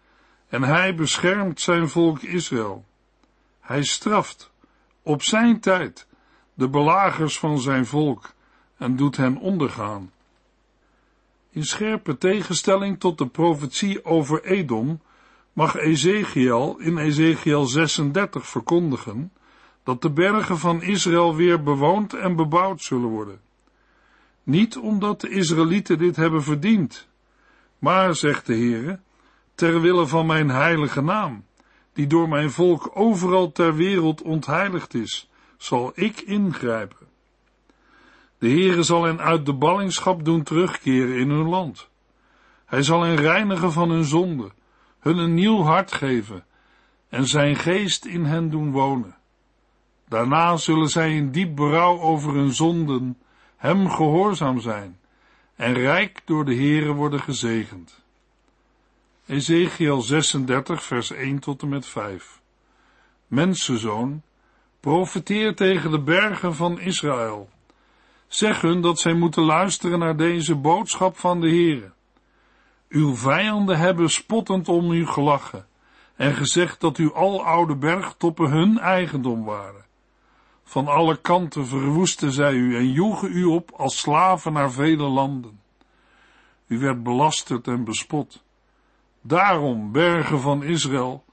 en 0.49 0.63
hij 0.63 0.95
beschermt 0.95 1.61
zijn 1.61 1.89
volk 1.89 2.23
Israël. 2.23 2.85
Hij 3.61 3.85
straft 3.85 4.51
op 5.03 5.23
zijn 5.23 5.61
tijd 5.61 6.07
de 6.55 6.69
belagers 6.69 7.39
van 7.39 7.59
zijn 7.59 7.87
volk 7.87 8.33
en 8.77 8.97
doet 8.97 9.17
hen 9.17 9.37
ondergaan. 9.37 10.13
In 11.51 11.65
scherpe 11.65 12.19
tegenstelling 12.19 13.01
tot 13.01 13.19
de 13.19 13.27
profetie 13.27 14.05
over 14.05 14.45
Edom 14.45 15.01
mag 15.53 15.77
Ezekiel 15.77 16.79
in 16.79 16.99
Ezekiel 16.99 17.65
36 17.65 18.47
verkondigen 18.47 19.33
dat 19.83 20.03
de 20.03 20.11
bergen 20.11 20.59
van 20.59 20.83
Israël 20.83 21.35
weer 21.35 21.63
bewoond 21.63 22.15
en 22.15 22.37
bebouwd 22.37 22.83
zullen 22.83 23.09
worden. 23.09 23.41
Niet 24.43 24.77
omdat 24.77 25.21
de 25.21 25.29
Israëlieten 25.29 25.99
dit 25.99 26.17
hebben 26.17 26.43
verdiend, 26.43 27.09
maar, 27.79 28.15
zegt 28.15 28.47
de 28.47 28.55
Heere, 28.55 29.01
ter 29.55 29.81
wille 29.81 30.07
van 30.07 30.27
mijn 30.27 30.49
heilige 30.49 31.01
naam, 31.01 31.45
die 31.93 32.07
door 32.07 32.29
mijn 32.29 32.51
volk 32.51 32.91
overal 32.95 33.53
ter 33.53 33.75
wereld 33.75 34.23
ontheiligd 34.23 34.95
is, 34.95 35.31
zal 35.57 35.93
ik 35.95 36.21
ingrijpen. 36.21 37.07
De 38.39 38.49
Heere 38.49 38.83
zal 38.83 39.03
hen 39.03 39.21
uit 39.21 39.47
de 39.47 39.55
ballingschap 39.55 40.25
doen 40.25 40.43
terugkeren 40.43 41.17
in 41.19 41.31
hun 41.31 41.49
land. 41.49 41.89
Hij 42.65 42.83
zal 42.83 43.03
hen 43.03 43.17
reinigen 43.17 43.73
van 43.73 43.91
hun 43.91 44.05
zonde, 44.05 44.51
hun 45.01 45.17
een 45.17 45.35
nieuw 45.35 45.63
hart 45.63 45.93
geven 45.93 46.45
en 47.09 47.27
zijn 47.27 47.57
geest 47.57 48.05
in 48.05 48.25
hen 48.25 48.51
doen 48.51 48.71
wonen. 48.71 49.17
Daarna 50.09 50.57
zullen 50.57 50.89
zij 50.89 51.15
in 51.15 51.31
diep 51.31 51.57
berouw 51.57 52.01
over 52.01 52.35
hun 52.35 52.53
zonden 52.53 53.19
hem 53.57 53.91
gehoorzaam 53.91 54.61
zijn 54.61 54.99
en 55.57 55.73
rijk 55.73 56.23
door 56.25 56.45
de 56.45 56.55
Heere 56.55 56.93
worden 56.93 57.21
gezegend. 57.21 58.04
Ezekiel 59.27 60.01
36 60.01 60.83
vers 60.83 61.11
1 61.11 61.39
tot 61.39 61.63
en 61.63 61.69
met 61.69 61.87
5 61.87 62.41
Mensenzoon, 63.27 64.23
profeteer 64.81 65.55
tegen 65.55 65.91
de 65.91 66.01
bergen 66.01 66.55
van 66.55 66.81
Israël 66.81 67.49
Zeg 68.27 68.61
hun 68.61 68.81
dat 68.81 68.99
zij 68.99 69.15
moeten 69.15 69.43
luisteren 69.43 69.99
naar 69.99 70.17
deze 70.17 70.55
boodschap 70.55 71.19
van 71.19 71.41
de 71.41 71.49
Heere. 71.49 71.93
Uw 72.89 73.17
vijanden 73.17 73.79
hebben 73.79 74.11
spottend 74.11 74.69
om 74.69 74.93
u 74.93 75.07
gelachen 75.07 75.67
en 76.17 76.35
gezegd 76.35 76.81
dat 76.81 76.97
uw 76.97 77.15
aloude 77.15 77.77
bergtoppen 77.77 78.51
hun 78.51 78.79
eigendom 78.79 79.45
waren. 79.45 79.85
Van 80.65 80.89
alle 80.89 81.17
kanten 81.17 81.67
verwoesten 81.67 82.33
zij 82.33 82.53
u 82.53 82.77
en 82.77 82.93
joegen 82.93 83.33
u 83.33 83.45
op 83.45 83.71
als 83.77 83.99
slaven 83.99 84.53
naar 84.53 84.73
vele 84.73 85.09
landen. 85.09 85.61
U 86.67 86.79
werd 86.79 87.03
belasterd 87.03 87.67
en 87.67 87.85
bespot. 87.85 88.44
Daarom, 89.27 89.93
bergen 89.93 90.41
van 90.41 90.63
Israël, 90.63 91.25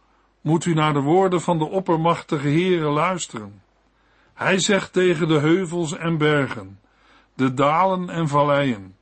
moet 0.42 0.66
u 0.66 0.74
naar 0.74 0.94
de 0.94 1.00
woorden 1.02 1.42
van 1.42 1.58
de 1.58 1.70
oppermachtige 1.70 2.48
Heere 2.48 2.90
luisteren. 2.90 3.62
Hij 4.34 4.60
zegt 4.60 4.94
tegen 4.94 5.28
de 5.28 5.38
heuvels 5.40 5.98
en 5.98 6.18
bergen, 6.18 6.80
de 7.34 7.54
dalen 7.54 8.10
en 8.10 8.28
valleien, 8.28 8.96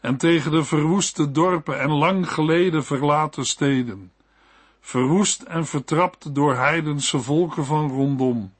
en 0.00 0.16
tegen 0.16 0.50
de 0.50 0.64
verwoeste 0.64 1.30
dorpen 1.30 1.80
en 1.80 1.90
lang 1.90 2.32
geleden 2.32 2.84
verlaten 2.84 3.44
steden, 3.44 4.12
verwoest 4.80 5.42
en 5.42 5.66
vertrapt 5.66 6.34
door 6.34 6.54
heidense 6.54 7.20
volken 7.20 7.64
van 7.64 7.88
rondom. 7.88 8.52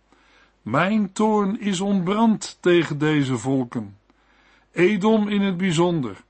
Mijn 0.63 1.13
toorn 1.13 1.61
is 1.61 1.81
ontbrand 1.81 2.59
tegen 2.61 2.99
deze 2.99 3.39
volken, 3.39 3.99
Edom 4.73 5.29
in 5.29 5.41
het 5.41 5.57
bijzonder, 5.57 6.25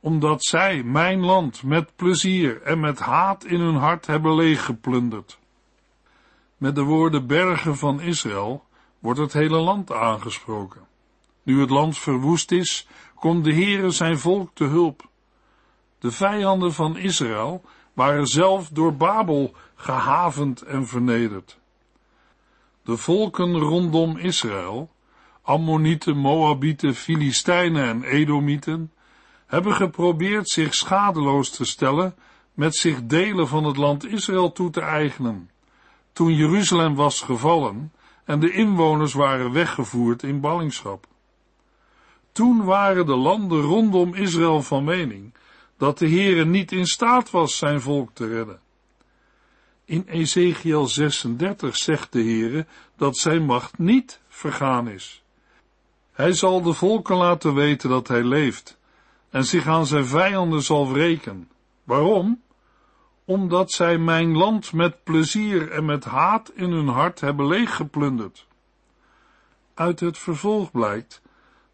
omdat 0.00 0.44
zij 0.44 0.82
mijn 0.82 1.20
land 1.20 1.62
met 1.62 1.96
plezier 1.96 2.62
en 2.62 2.80
met 2.80 2.98
haat 2.98 3.44
in 3.44 3.60
hun 3.60 3.74
hart 3.74 4.06
hebben 4.06 4.34
leeggeplunderd. 4.34 5.38
Met 6.56 6.74
de 6.74 6.82
woorden 6.82 7.26
bergen 7.26 7.76
van 7.76 8.00
Israël 8.00 8.64
wordt 8.98 9.20
het 9.20 9.32
hele 9.32 9.58
land 9.58 9.92
aangesproken. 9.92 10.80
Nu 11.42 11.60
het 11.60 11.70
land 11.70 11.98
verwoest 11.98 12.52
is, 12.52 12.88
komt 13.14 13.44
de 13.44 13.52
Heere 13.52 13.90
zijn 13.90 14.18
volk 14.18 14.50
te 14.54 14.64
hulp. 14.64 15.08
De 15.98 16.10
vijanden 16.10 16.72
van 16.72 16.96
Israël 16.96 17.64
waren 17.92 18.26
zelf 18.26 18.68
door 18.68 18.94
Babel 18.94 19.54
gehavend 19.74 20.62
en 20.62 20.86
vernederd. 20.86 21.58
De 22.82 22.96
volken 22.96 23.58
rondom 23.58 24.16
Israël, 24.16 24.90
Ammonieten, 25.42 26.16
Moabieten, 26.16 26.94
Filistijnen 26.94 27.88
en 27.88 28.02
Edomieten, 28.02 28.92
hebben 29.50 29.74
geprobeerd 29.74 30.48
zich 30.48 30.74
schadeloos 30.74 31.50
te 31.50 31.64
stellen 31.64 32.14
met 32.54 32.76
zich 32.76 33.02
delen 33.02 33.48
van 33.48 33.64
het 33.64 33.76
land 33.76 34.04
Israël 34.04 34.52
toe 34.52 34.70
te 34.70 34.80
eigenen. 34.80 35.50
Toen 36.12 36.34
Jeruzalem 36.34 36.94
was 36.94 37.20
gevallen 37.20 37.92
en 38.24 38.40
de 38.40 38.52
inwoners 38.52 39.12
waren 39.12 39.52
weggevoerd 39.52 40.22
in 40.22 40.40
ballingschap. 40.40 41.06
Toen 42.32 42.64
waren 42.64 43.06
de 43.06 43.16
landen 43.16 43.60
rondom 43.60 44.14
Israël 44.14 44.62
van 44.62 44.84
mening 44.84 45.34
dat 45.76 45.98
de 45.98 46.08
Heere 46.08 46.44
niet 46.44 46.72
in 46.72 46.86
staat 46.86 47.30
was 47.30 47.56
zijn 47.56 47.80
volk 47.80 48.10
te 48.12 48.26
redden. 48.26 48.60
In 49.84 50.04
Ezekiel 50.06 50.86
36 50.86 51.76
zegt 51.76 52.12
de 52.12 52.22
Heere 52.22 52.66
dat 52.96 53.16
zijn 53.16 53.44
macht 53.44 53.78
niet 53.78 54.20
vergaan 54.28 54.88
is. 54.88 55.22
Hij 56.12 56.32
zal 56.32 56.62
de 56.62 56.72
volken 56.72 57.16
laten 57.16 57.54
weten 57.54 57.90
dat 57.90 58.08
hij 58.08 58.22
leeft 58.22 58.78
en 59.30 59.44
zich 59.44 59.66
aan 59.66 59.86
zijn 59.86 60.06
vijanden 60.06 60.62
zal 60.62 60.92
wreken. 60.92 61.48
Waarom? 61.84 62.42
Omdat 63.24 63.72
zij 63.72 63.98
mijn 63.98 64.36
land 64.36 64.72
met 64.72 65.04
plezier 65.04 65.70
en 65.70 65.84
met 65.84 66.04
haat 66.04 66.52
in 66.54 66.70
hun 66.70 66.88
hart 66.88 67.20
hebben 67.20 67.46
leeggeplunderd. 67.46 68.46
Uit 69.74 70.00
het 70.00 70.18
vervolg 70.18 70.70
blijkt 70.70 71.22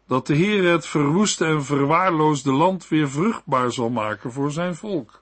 dat 0.07 0.27
de 0.27 0.35
Heer 0.35 0.71
het 0.71 0.85
verwoeste 0.85 1.45
en 1.45 1.63
verwaarloosde 1.63 2.51
land 2.51 2.87
weer 2.87 3.09
vruchtbaar 3.09 3.71
zal 3.71 3.89
maken 3.89 4.31
voor 4.31 4.51
zijn 4.51 4.75
volk. 4.75 5.21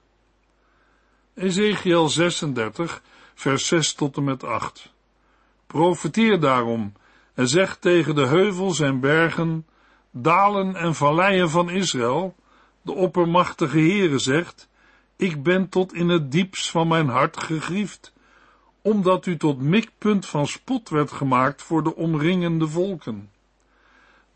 Ezekiel 1.34 2.08
36, 2.08 3.02
vers 3.34 3.66
6 3.66 3.92
tot 3.92 4.16
en 4.16 4.24
met 4.24 4.44
8. 4.44 4.92
Profeteer 5.66 6.40
daarom 6.40 6.92
en 7.34 7.48
zeg 7.48 7.76
tegen 7.76 8.14
de 8.14 8.26
heuvels 8.26 8.80
en 8.80 9.00
bergen, 9.00 9.66
dalen 10.22 10.76
en 10.76 10.94
valleien 10.94 11.50
van 11.50 11.70
Israël, 11.70 12.34
de 12.82 12.92
oppermachtige 12.92 13.78
Heere 13.78 14.18
zegt, 14.18 14.68
ik 15.16 15.42
ben 15.42 15.68
tot 15.68 15.94
in 15.94 16.08
het 16.08 16.32
diepst 16.32 16.70
van 16.70 16.88
mijn 16.88 17.08
hart 17.08 17.42
gegriefd, 17.42 18.12
omdat 18.82 19.26
u 19.26 19.36
tot 19.36 19.60
mikpunt 19.60 20.26
van 20.26 20.46
spot 20.46 20.88
werd 20.88 21.12
gemaakt 21.12 21.62
voor 21.62 21.82
de 21.82 21.96
omringende 21.96 22.68
volken. 22.68 23.30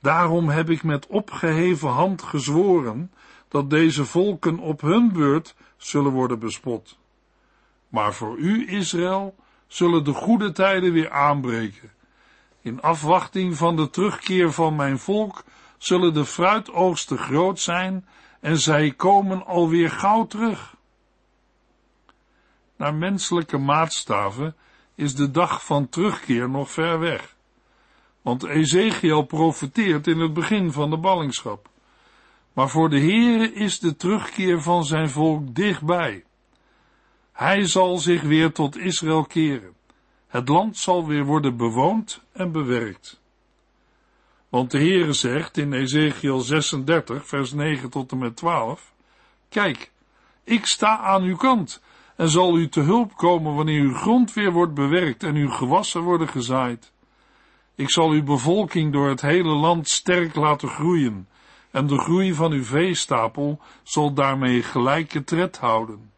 Daarom 0.00 0.48
heb 0.48 0.70
ik 0.70 0.82
met 0.82 1.06
opgeheven 1.06 1.88
hand 1.88 2.22
gezworen 2.22 3.12
dat 3.48 3.70
deze 3.70 4.04
volken 4.04 4.58
op 4.58 4.80
hun 4.80 5.12
beurt 5.12 5.54
zullen 5.76 6.12
worden 6.12 6.38
bespot. 6.38 6.98
Maar 7.88 8.14
voor 8.14 8.36
u, 8.36 8.68
Israël, 8.68 9.34
zullen 9.66 10.04
de 10.04 10.12
goede 10.12 10.52
tijden 10.52 10.92
weer 10.92 11.10
aanbreken. 11.10 11.90
In 12.62 12.80
afwachting 12.80 13.56
van 13.56 13.76
de 13.76 13.90
terugkeer 13.90 14.52
van 14.52 14.76
mijn 14.76 14.98
volk 14.98 15.44
zullen 15.82 16.14
de 16.14 16.24
fruitoogsten 16.24 17.18
groot 17.18 17.60
zijn 17.60 18.06
en 18.40 18.58
zij 18.58 18.90
komen 18.90 19.46
alweer 19.46 19.90
gauw 19.90 20.26
terug. 20.26 20.74
Naar 22.76 22.94
menselijke 22.94 23.58
maatstaven 23.58 24.56
is 24.94 25.14
de 25.14 25.30
dag 25.30 25.64
van 25.64 25.88
terugkeer 25.88 26.50
nog 26.50 26.70
ver 26.70 26.98
weg. 26.98 27.36
Want 28.22 28.44
Ezekiel 28.44 29.22
profeteert 29.22 30.06
in 30.06 30.18
het 30.18 30.32
begin 30.32 30.72
van 30.72 30.90
de 30.90 30.98
ballingschap. 30.98 31.68
Maar 32.52 32.68
voor 32.68 32.90
de 32.90 33.00
Heere 33.00 33.52
is 33.52 33.78
de 33.78 33.96
terugkeer 33.96 34.62
van 34.62 34.84
zijn 34.84 35.10
volk 35.10 35.54
dichtbij. 35.54 36.24
Hij 37.32 37.64
zal 37.64 37.98
zich 37.98 38.22
weer 38.22 38.52
tot 38.52 38.76
Israël 38.76 39.24
keren. 39.24 39.74
Het 40.26 40.48
land 40.48 40.76
zal 40.76 41.06
weer 41.06 41.24
worden 41.24 41.56
bewoond 41.56 42.22
en 42.32 42.52
bewerkt. 42.52 43.19
Want 44.50 44.70
de 44.70 44.78
Heere 44.78 45.12
zegt 45.12 45.56
in 45.56 45.72
Ezekiel 45.72 46.40
36, 46.40 47.26
vers 47.26 47.52
9 47.52 47.90
tot 47.90 48.12
en 48.12 48.18
met 48.18 48.36
12, 48.36 48.92
Kijk, 49.48 49.90
ik 50.44 50.66
sta 50.66 50.98
aan 50.98 51.22
uw 51.22 51.36
kant 51.36 51.82
en 52.16 52.28
zal 52.28 52.58
u 52.58 52.68
te 52.68 52.80
hulp 52.80 53.16
komen 53.16 53.54
wanneer 53.54 53.80
uw 53.80 53.94
grond 53.94 54.32
weer 54.32 54.52
wordt 54.52 54.74
bewerkt 54.74 55.22
en 55.22 55.34
uw 55.34 55.50
gewassen 55.50 56.02
worden 56.02 56.28
gezaaid. 56.28 56.92
Ik 57.74 57.90
zal 57.90 58.10
uw 58.10 58.22
bevolking 58.22 58.92
door 58.92 59.08
het 59.08 59.20
hele 59.20 59.54
land 59.54 59.88
sterk 59.88 60.34
laten 60.34 60.68
groeien, 60.68 61.28
en 61.70 61.86
de 61.86 61.98
groei 61.98 62.34
van 62.34 62.52
uw 62.52 62.64
veestapel 62.64 63.60
zal 63.82 64.12
daarmee 64.12 64.62
gelijke 64.62 65.24
tred 65.24 65.58
houden. 65.58 66.10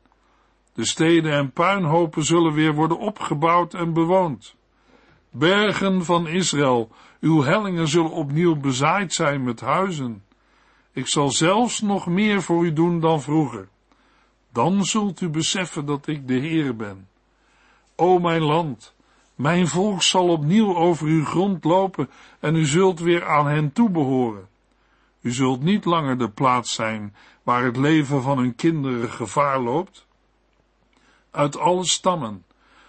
De 0.74 0.86
steden 0.86 1.32
en 1.32 1.52
puinhopen 1.52 2.24
zullen 2.24 2.52
weer 2.52 2.74
worden 2.74 2.98
opgebouwd 2.98 3.74
en 3.74 3.92
bewoond. 3.92 4.54
Bergen 5.30 6.04
van 6.04 6.28
Israël, 6.28 6.90
uw 7.22 7.42
hellingen 7.42 7.88
zullen 7.88 8.11
opnieuw 8.11 8.56
bezaaid 8.56 9.12
zijn 9.12 9.44
met 9.44 9.61
huizen. 9.61 10.24
Ik 10.92 11.08
zal 11.08 11.30
zelfs 11.30 11.80
nog 11.80 12.06
meer 12.06 12.42
voor 12.42 12.64
u 12.64 12.72
doen 12.72 13.00
dan 13.00 13.22
vroeger. 13.22 13.68
Dan 14.52 14.85
zult 14.85 15.20
u 15.20 15.28
beseffen 15.28 15.87
dat 15.87 16.06
ik 16.06 16.28
de 16.28 16.35
Heer 16.35 16.76
ben. 16.76 17.08
O 17.96 18.18
mijn 18.18 18.42
land, 18.42 18.94
mijn 19.35 19.68
volk 19.68 20.02
zal 20.02 20.28
opnieuw 20.28 20.76
over 20.76 21.06
uw 21.06 21.24
grond 21.24 21.64
lopen 21.64 22.11
en 22.40 22.56
u 22.56 22.66
zult 22.66 23.00
weer 23.00 23.26
aan 23.26 23.46
hen 23.46 23.72
toebehoren. 23.72 24.48
U 25.20 25.32
zult 25.32 25.62
niet 25.62 25.85
langer 25.85 26.18
de 26.18 26.28
plaats 26.30 26.74
zijn 26.74 27.14
waar 27.42 27.64
het 27.64 27.76
leven 27.76 28.22
van 28.22 28.38
hun 28.38 28.54
kinderen 28.54 29.11
gevaar 29.11 29.61
loopt. 29.61 30.06
Uit 31.30 31.58
alle 31.58 31.85
stammen, 31.85 32.44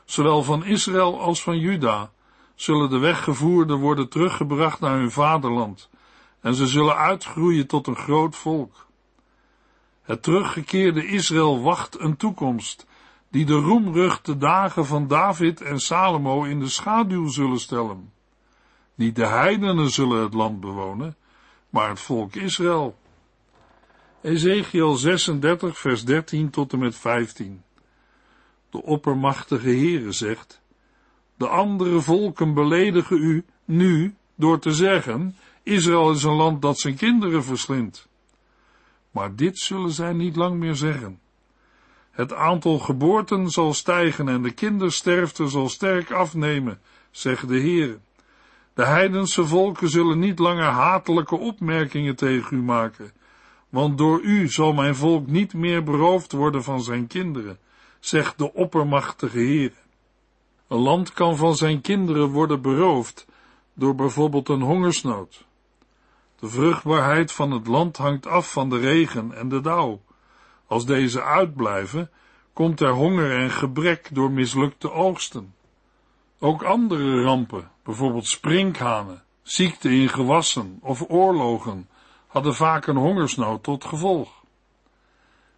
zowel 0.06 0.43
van 0.43 0.65
Israël 0.65 1.22
als 1.22 1.43
van 1.43 1.60
Juda, 1.60 2.12
zullen 2.56 2.89
de 2.89 2.98
weggevoerden 2.98 3.80
worden 3.80 4.10
teruggebracht 4.10 4.80
naar 4.80 4.98
hun 4.98 5.12
vaderland, 5.12 5.89
en 6.42 6.56
ze 6.56 6.68
zullen 6.68 6.96
uitgroeien 6.96 7.68
tot 7.68 7.88
een 7.88 7.96
groot 7.96 8.36
volk. 8.36 8.88
Het 10.02 10.24
teruggekeerde 10.24 11.06
Israël 11.06 11.62
wacht 11.62 12.00
een 12.00 12.18
toekomst, 12.18 12.86
die 13.30 13.46
de 13.46 13.54
roemruchte 13.54 14.38
dagen 14.38 14.86
van 14.86 15.08
David 15.08 15.62
en 15.62 15.80
Salomo 15.80 16.44
in 16.44 16.60
de 16.60 16.68
schaduw 16.68 17.28
zullen 17.28 17.60
stellen. 17.60 18.12
Niet 18.96 19.16
de 19.16 19.28
heidenen 19.28 19.89
zullen 19.89 20.24
het 20.24 20.34
land 20.34 20.60
bewonen, 20.60 21.16
maar 21.70 21.89
het 21.89 22.00
volk 22.00 22.36
Israël. 22.36 22.98
Ezekiel 24.22 24.96
36, 24.96 25.78
vers 25.78 26.06
13 26.06 26.50
tot 26.50 26.74
en 26.74 26.80
met 26.80 26.96
15. 26.96 27.63
De 28.70 28.84
oppermachtige 28.84 29.68
Heere 29.68 30.12
zegt, 30.12 30.62
de 31.43 31.49
andere 31.49 32.01
volken 32.01 32.53
beledigen 32.53 33.17
u 33.17 33.45
nu 33.65 34.15
door 34.36 34.60
te 34.60 34.73
zeggen, 34.73 35.36
Israël 35.63 36.12
is 36.12 36.23
een 36.23 36.36
land 36.36 36.62
dat 36.62 36.79
zijn 36.79 36.95
kinderen 36.95 37.43
verslindt. 37.43 38.08
Maar 39.12 39.36
dit 39.36 39.58
zullen 39.58 39.91
zij 39.91 40.13
niet 40.13 40.36
lang 40.36 40.56
meer 40.60 40.75
zeggen. 40.75 41.19
Het 42.12 42.34
aantal 42.34 42.79
geboorten 42.79 43.49
zal 43.49 43.73
stijgen 43.73 44.27
en 44.27 44.41
de 44.41 44.51
kindersterfte 44.51 45.47
zal 45.47 45.69
sterk 45.69 46.12
afnemen, 46.12 46.79
zegt 47.12 47.47
de 47.47 47.60
Heer. 47.60 47.99
De 48.73 48.86
heidense 48.86 49.45
volken 49.45 49.89
zullen 49.89 50.19
niet 50.19 50.39
langer 50.39 50.69
hatelijke 50.69 51.38
opmerkingen 51.38 52.15
tegen 52.15 52.58
u 52.58 52.62
maken, 52.62 53.12
want 53.69 53.97
door 53.97 54.21
u 54.21 54.47
zal 54.47 54.73
mijn 54.73 54.95
volk 54.95 55.27
niet 55.27 55.53
meer 55.53 55.84
beroofd 55.84 56.32
worden 56.32 56.63
van 56.63 56.82
zijn 56.82 57.08
kinderen, 57.08 57.58
zegt 57.99 58.38
de 58.38 58.53
oppermachtige 58.53 59.39
Heer. 59.39 59.83
Een 60.67 60.78
land 60.78 61.13
kan 61.13 61.38
van 61.38 61.56
zijn 61.56 61.82
kinderen 61.82 62.30
worden 62.30 62.62
beroofd 62.62 63.26
door 63.73 63.95
bijvoorbeeld 63.95 64.49
een 64.49 64.62
hongersnood. 64.62 65.45
De 66.39 66.47
vruchtbaarheid 66.47 67.32
van 67.32 67.52
het 67.52 67.67
land 67.67 67.97
hangt 67.97 68.28
af 68.28 68.52
van 68.52 68.69
de 68.69 68.80
regen 68.80 69.38
en 69.38 69.49
de 69.49 69.62
dauw. 69.62 70.02
Als 70.67 70.86
deze 70.86 71.23
uitblijven, 71.23 72.10
komt 72.54 72.80
er 72.80 72.91
honger 72.91 73.39
en 73.39 73.52
gebrek 73.52 74.10
door 74.12 74.32
mislukte 74.32 74.91
oogsten. 74.91 75.54
Ook 76.39 76.63
andere 76.63 77.21
rampen, 77.23 77.71
bijvoorbeeld 77.84 78.28
sprinkhanen, 78.28 79.23
ziekte 79.41 79.89
in 79.89 80.10
gewassen 80.10 80.78
of 80.82 81.04
oorlogen, 81.08 81.89
hadden 82.28 82.56
vaak 82.56 82.88
een 82.88 82.97
hongersnood 82.97 83.63
tot 83.63 83.86
gevolg. 83.86 84.43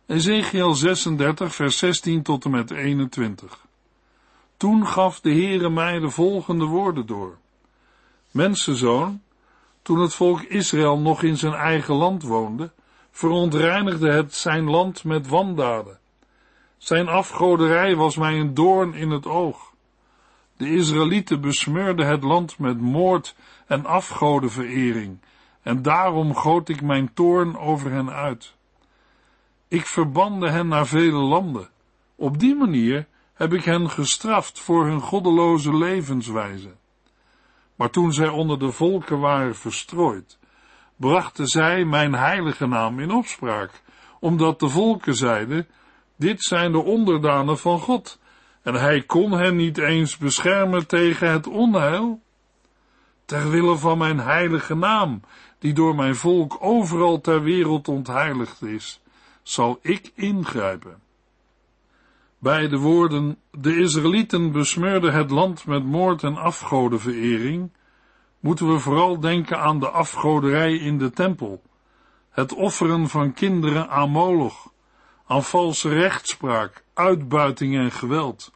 Ezekiel 0.05 0.73
36, 0.73 1.55
vers 1.55 1.77
16 1.77 2.23
tot 2.23 2.45
en 2.45 2.51
met 2.51 2.71
21. 2.71 3.65
Toen 4.57 4.87
gaf 4.87 5.19
de 5.19 5.31
Heere 5.31 5.69
mij 5.69 5.99
de 5.99 6.09
volgende 6.09 6.65
woorden 6.65 7.05
door. 7.05 7.37
Mensenzoon, 8.31 9.21
toen 9.81 9.99
het 9.99 10.13
volk 10.13 10.41
Israël 10.41 10.99
nog 10.99 11.23
in 11.23 11.37
zijn 11.37 11.53
eigen 11.53 11.95
land 11.95 12.23
woonde, 12.23 12.71
verontreinigde 13.11 14.11
het 14.11 14.35
zijn 14.35 14.69
land 14.69 15.03
met 15.03 15.27
wandaden. 15.27 15.99
Zijn 16.77 17.07
afgoderij 17.07 17.95
was 17.95 18.15
mij 18.15 18.39
een 18.39 18.53
doorn 18.53 18.93
in 18.93 19.09
het 19.09 19.25
oog. 19.25 19.73
De 20.57 20.71
Israëlieten 20.73 21.41
besmeurden 21.41 22.07
het 22.07 22.23
land 22.23 22.59
met 22.59 22.81
moord 22.81 23.35
en 23.67 23.85
afgodenverering, 23.85 25.17
en 25.61 25.81
daarom 25.81 26.35
goot 26.35 26.69
ik 26.69 26.81
mijn 26.81 27.13
toorn 27.13 27.57
over 27.57 27.91
hen 27.91 28.09
uit. 28.09 28.53
Ik 29.67 29.85
verbande 29.85 30.49
hen 30.49 30.67
naar 30.67 30.87
vele 30.87 31.19
landen. 31.19 31.69
Op 32.15 32.39
die 32.39 32.55
manier 32.55 33.07
heb 33.35 33.53
ik 33.53 33.63
hen 33.63 33.89
gestraft 33.89 34.59
voor 34.59 34.85
hun 34.85 35.01
goddeloze 35.01 35.77
levenswijze. 35.77 36.75
Maar 37.75 37.89
toen 37.89 38.13
zij 38.13 38.29
onder 38.29 38.59
de 38.59 38.71
volken 38.71 39.19
waren 39.19 39.55
verstrooid, 39.55 40.39
brachten 40.95 41.47
zij 41.47 41.85
mijn 41.85 42.15
heilige 42.15 42.65
naam 42.65 42.99
in 42.99 43.11
opspraak, 43.11 43.81
omdat 44.19 44.59
de 44.59 44.69
volken 44.69 45.15
zeiden, 45.15 45.67
dit 46.15 46.43
zijn 46.43 46.71
de 46.71 46.83
onderdanen 46.83 47.57
van 47.57 47.79
God, 47.79 48.19
en 48.61 48.73
hij 48.73 49.01
kon 49.01 49.31
hen 49.31 49.55
niet 49.55 49.77
eens 49.77 50.17
beschermen 50.17 50.87
tegen 50.87 51.31
het 51.31 51.47
onheil. 51.47 52.21
Ter 53.25 53.49
wille 53.49 53.77
van 53.77 53.97
mijn 53.97 54.19
heilige 54.19 54.75
naam, 54.75 55.21
die 55.59 55.73
door 55.73 55.95
mijn 55.95 56.15
volk 56.15 56.57
overal 56.59 57.21
ter 57.21 57.43
wereld 57.43 57.87
ontheiligd 57.87 58.61
is, 58.61 59.01
zal 59.43 59.79
ik 59.81 60.11
ingrijpen. 60.15 61.03
Bij 62.45 62.67
de 62.67 62.77
woorden, 62.77 63.37
de 63.51 63.79
Israëlieten 63.79 64.51
besmeurden 64.51 65.13
het 65.13 65.31
land 65.31 65.65
met 65.65 65.85
moord 65.85 66.23
en 66.23 66.35
afgodenverering, 66.35 67.71
moeten 68.39 68.71
we 68.73 68.79
vooral 68.79 69.19
denken 69.19 69.59
aan 69.59 69.79
de 69.79 69.89
afgoderij 69.89 70.73
in 70.75 70.97
de 70.97 71.09
tempel, 71.09 71.61
het 72.29 72.53
offeren 72.53 73.07
van 73.07 73.33
kinderen 73.33 73.89
aan 73.89 74.09
Moloch, 74.09 74.71
aan 75.27 75.43
valse 75.43 75.89
rechtspraak, 75.89 76.83
uitbuiting 76.93 77.75
en 77.75 77.91
geweld. 77.91 78.51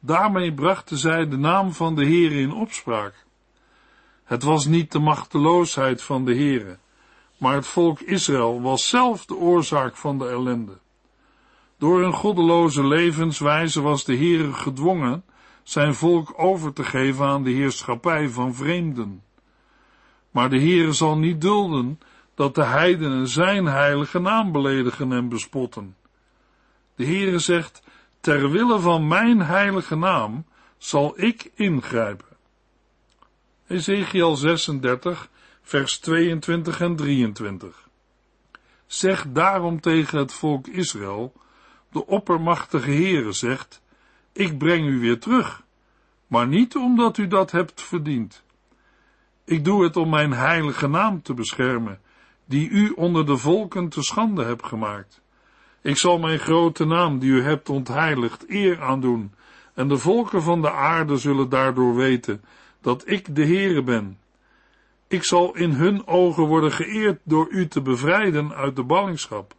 Daarmee 0.00 0.54
brachten 0.54 0.98
zij 0.98 1.28
de 1.28 1.36
naam 1.36 1.72
van 1.72 1.94
de 1.94 2.04
Heere 2.04 2.40
in 2.40 2.52
opspraak. 2.52 3.26
Het 4.24 4.42
was 4.42 4.66
niet 4.66 4.92
de 4.92 4.98
machteloosheid 4.98 6.02
van 6.02 6.24
de 6.24 6.34
Heere, 6.34 6.78
maar 7.38 7.54
het 7.54 7.66
volk 7.66 8.00
Israël 8.00 8.60
was 8.60 8.88
zelf 8.88 9.24
de 9.24 9.36
oorzaak 9.36 9.96
van 9.96 10.18
de 10.18 10.28
ellende. 10.28 10.78
Door 11.80 12.02
een 12.02 12.12
goddeloze 12.12 12.86
levenswijze 12.86 13.80
was 13.82 14.04
de 14.04 14.16
Heere 14.16 14.52
gedwongen 14.52 15.24
zijn 15.62 15.94
volk 15.94 16.32
over 16.36 16.72
te 16.72 16.84
geven 16.84 17.26
aan 17.26 17.42
de 17.42 17.50
heerschappij 17.50 18.28
van 18.28 18.54
vreemden. 18.54 19.22
Maar 20.30 20.50
de 20.50 20.58
Heere 20.58 20.92
zal 20.92 21.18
niet 21.18 21.40
dulden 21.40 22.00
dat 22.34 22.54
de 22.54 22.64
heidenen 22.64 23.28
zijn 23.28 23.66
heilige 23.66 24.18
naam 24.18 24.52
beledigen 24.52 25.12
en 25.12 25.28
bespotten. 25.28 25.96
De 26.94 27.04
Heere 27.04 27.38
zegt, 27.38 27.82
ter 28.20 28.50
wille 28.50 28.78
van 28.78 29.08
mijn 29.08 29.42
heilige 29.42 29.96
naam 29.96 30.44
zal 30.78 31.12
ik 31.20 31.50
ingrijpen. 31.54 32.36
Ezekiel 33.66 34.36
36, 34.36 35.28
vers 35.62 35.98
22 35.98 36.80
en 36.80 36.96
23. 36.96 37.88
Zeg 38.86 39.26
daarom 39.28 39.80
tegen 39.80 40.18
het 40.18 40.32
volk 40.32 40.66
Israël, 40.66 41.32
de 41.90 42.06
oppermachtige 42.06 42.90
Heere 42.90 43.32
zegt, 43.32 43.82
ik 44.32 44.58
breng 44.58 44.86
u 44.86 45.00
weer 45.00 45.18
terug, 45.18 45.62
maar 46.26 46.46
niet 46.46 46.76
omdat 46.76 47.18
u 47.18 47.26
dat 47.26 47.50
hebt 47.50 47.82
verdiend. 47.82 48.44
Ik 49.44 49.64
doe 49.64 49.82
het 49.84 49.96
om 49.96 50.10
mijn 50.10 50.32
heilige 50.32 50.86
naam 50.86 51.22
te 51.22 51.34
beschermen, 51.34 52.00
die 52.44 52.68
u 52.68 52.90
onder 52.90 53.26
de 53.26 53.36
volken 53.36 53.88
te 53.88 54.02
schande 54.02 54.44
hebt 54.44 54.66
gemaakt. 54.66 55.22
Ik 55.82 55.96
zal 55.96 56.18
mijn 56.18 56.38
grote 56.38 56.84
naam, 56.84 57.18
die 57.18 57.30
u 57.30 57.42
hebt 57.42 57.68
ontheiligd, 57.68 58.44
eer 58.48 58.82
aandoen, 58.82 59.32
en 59.74 59.88
de 59.88 59.98
volken 59.98 60.42
van 60.42 60.62
de 60.62 60.70
aarde 60.72 61.16
zullen 61.16 61.48
daardoor 61.48 61.94
weten 61.94 62.44
dat 62.80 63.02
ik 63.06 63.34
de 63.34 63.46
Heere 63.46 63.82
ben. 63.82 64.18
Ik 65.08 65.24
zal 65.24 65.56
in 65.56 65.70
hun 65.70 66.06
ogen 66.06 66.44
worden 66.44 66.72
geëerd 66.72 67.20
door 67.24 67.48
u 67.50 67.68
te 67.68 67.82
bevrijden 67.82 68.52
uit 68.54 68.76
de 68.76 68.82
ballingschap. 68.82 69.54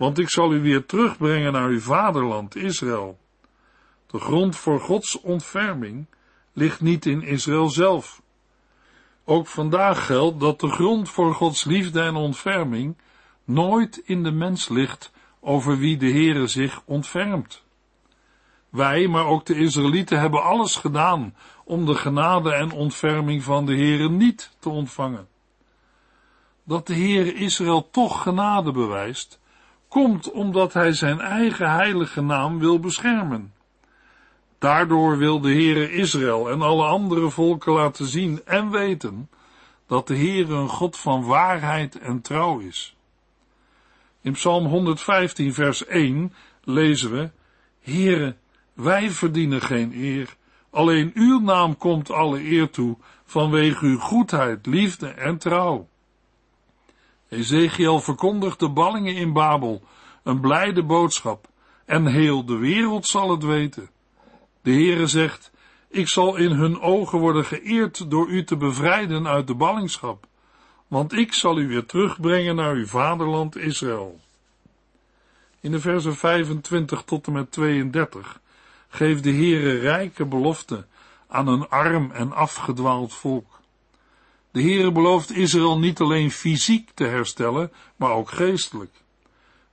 Want 0.00 0.18
ik 0.18 0.30
zal 0.30 0.52
u 0.52 0.60
weer 0.60 0.86
terugbrengen 0.86 1.52
naar 1.52 1.68
uw 1.68 1.80
vaderland, 1.80 2.56
Israël. 2.56 3.18
De 4.06 4.18
grond 4.18 4.56
voor 4.56 4.80
Gods 4.80 5.20
ontferming 5.20 6.06
ligt 6.52 6.80
niet 6.80 7.06
in 7.06 7.22
Israël 7.22 7.68
zelf. 7.68 8.22
Ook 9.24 9.46
vandaag 9.46 10.06
geldt 10.06 10.40
dat 10.40 10.60
de 10.60 10.68
grond 10.68 11.08
voor 11.08 11.34
Gods 11.34 11.64
liefde 11.64 12.00
en 12.00 12.14
ontferming 12.14 12.96
nooit 13.44 14.02
in 14.04 14.22
de 14.22 14.30
mens 14.30 14.68
ligt 14.68 15.12
over 15.40 15.78
wie 15.78 15.96
de 15.96 16.10
Heere 16.10 16.46
zich 16.46 16.82
ontfermt. 16.84 17.64
Wij, 18.68 19.06
maar 19.06 19.26
ook 19.26 19.46
de 19.46 19.54
Israëlieten, 19.54 20.20
hebben 20.20 20.42
alles 20.42 20.76
gedaan 20.76 21.34
om 21.64 21.86
de 21.86 21.94
genade 21.94 22.52
en 22.52 22.72
ontferming 22.72 23.42
van 23.42 23.66
de 23.66 23.74
Heere 23.74 24.10
niet 24.10 24.56
te 24.58 24.68
ontvangen. 24.68 25.28
Dat 26.64 26.86
de 26.86 26.94
Heere 26.94 27.34
Israël 27.34 27.90
toch 27.90 28.22
genade 28.22 28.72
bewijst, 28.72 29.40
komt 29.90 30.30
omdat 30.30 30.72
hij 30.72 30.92
zijn 30.92 31.20
eigen 31.20 31.70
heilige 31.70 32.20
naam 32.22 32.58
wil 32.58 32.80
beschermen. 32.80 33.52
Daardoor 34.58 35.18
wil 35.18 35.40
de 35.40 35.52
Heere 35.52 35.92
Israël 35.92 36.50
en 36.50 36.62
alle 36.62 36.84
andere 36.84 37.30
volken 37.30 37.72
laten 37.72 38.06
zien 38.06 38.40
en 38.44 38.70
weten 38.70 39.30
dat 39.86 40.06
de 40.06 40.16
Heere 40.16 40.54
een 40.54 40.68
God 40.68 40.96
van 40.96 41.24
waarheid 41.24 41.98
en 41.98 42.20
trouw 42.20 42.58
is. 42.58 42.96
In 44.20 44.32
Psalm 44.32 44.66
115 44.66 45.54
vers 45.54 45.86
1 45.86 46.32
lezen 46.64 47.10
we, 47.10 47.30
Heere, 47.80 48.36
wij 48.72 49.10
verdienen 49.10 49.60
geen 49.60 49.92
eer, 49.94 50.36
alleen 50.70 51.10
uw 51.14 51.40
naam 51.40 51.76
komt 51.76 52.10
alle 52.10 52.50
eer 52.50 52.70
toe 52.70 52.96
vanwege 53.24 53.86
uw 53.86 53.98
goedheid, 53.98 54.66
liefde 54.66 55.08
en 55.08 55.38
trouw. 55.38 55.88
Ezekiel 57.30 58.00
verkondigt 58.00 58.58
de 58.58 58.68
ballingen 58.68 59.14
in 59.14 59.32
Babel, 59.32 59.82
een 60.22 60.40
blijde 60.40 60.82
boodschap, 60.82 61.48
en 61.84 62.06
heel 62.06 62.44
de 62.44 62.56
wereld 62.56 63.06
zal 63.06 63.30
het 63.30 63.42
weten. 63.42 63.90
De 64.62 64.70
Heere 64.70 65.06
zegt, 65.06 65.50
ik 65.88 66.08
zal 66.08 66.36
in 66.36 66.50
hun 66.50 66.80
ogen 66.80 67.18
worden 67.18 67.44
geëerd 67.44 68.10
door 68.10 68.28
u 68.28 68.44
te 68.44 68.56
bevrijden 68.56 69.26
uit 69.26 69.46
de 69.46 69.54
ballingschap, 69.54 70.26
want 70.88 71.12
ik 71.12 71.32
zal 71.32 71.58
u 71.58 71.68
weer 71.68 71.86
terugbrengen 71.86 72.56
naar 72.56 72.74
uw 72.74 72.86
vaderland 72.86 73.56
Israël. 73.56 74.20
In 75.60 75.70
de 75.70 75.80
versen 75.80 76.16
25 76.16 77.02
tot 77.02 77.26
en 77.26 77.32
met 77.32 77.52
32 77.52 78.40
geeft 78.88 79.22
de 79.22 79.32
Heere 79.32 79.78
rijke 79.78 80.24
belofte 80.24 80.86
aan 81.28 81.48
een 81.48 81.68
arm 81.68 82.10
en 82.10 82.32
afgedwaald 82.32 83.14
volk. 83.14 83.59
De 84.52 84.62
Heere 84.62 84.92
belooft 84.92 85.36
Israël 85.36 85.78
niet 85.78 86.00
alleen 86.00 86.30
fysiek 86.30 86.90
te 86.94 87.04
herstellen, 87.04 87.72
maar 87.96 88.10
ook 88.10 88.30
geestelijk. 88.30 88.92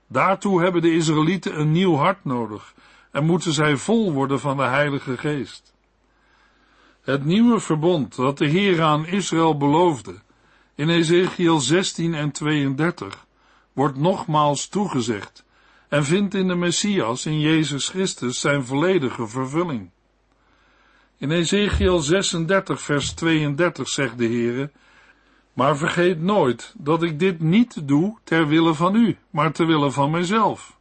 Daartoe 0.06 0.62
hebben 0.62 0.82
de 0.82 0.94
Israëlieten 0.94 1.60
een 1.60 1.72
nieuw 1.72 1.94
hart 1.94 2.24
nodig 2.24 2.74
en 3.10 3.24
moeten 3.24 3.52
zij 3.52 3.76
vol 3.76 4.12
worden 4.12 4.40
van 4.40 4.56
de 4.56 4.62
Heilige 4.62 5.16
Geest. 5.16 5.74
Het 7.02 7.24
nieuwe 7.24 7.60
verbond 7.60 8.16
dat 8.16 8.38
de 8.38 8.46
Heer 8.46 8.82
aan 8.82 9.06
Israël 9.06 9.56
beloofde, 9.56 10.14
in 10.74 10.88
Ezekiel 10.88 11.60
16 11.60 12.14
en 12.14 12.30
32, 12.30 13.26
wordt 13.72 13.96
nogmaals 13.96 14.68
toegezegd 14.68 15.44
en 15.88 16.04
vindt 16.04 16.34
in 16.34 16.48
de 16.48 16.54
Messias, 16.54 17.26
in 17.26 17.40
Jezus 17.40 17.88
Christus, 17.88 18.40
zijn 18.40 18.64
volledige 18.64 19.26
vervulling. 19.26 19.90
In 21.20 21.30
Ezekiel 21.30 21.98
36, 21.98 22.80
vers 22.80 23.12
32 23.12 23.88
zegt 23.88 24.18
de 24.18 24.26
Heere, 24.26 24.70
maar 25.52 25.76
vergeet 25.76 26.22
nooit 26.22 26.74
dat 26.76 27.02
ik 27.02 27.18
dit 27.18 27.40
niet 27.40 27.88
doe 27.88 28.16
ter 28.24 28.46
wille 28.46 28.74
van 28.74 28.94
u, 28.94 29.16
maar 29.30 29.52
ter 29.52 29.66
wille 29.66 29.90
van 29.90 30.10
mijzelf. 30.10 30.78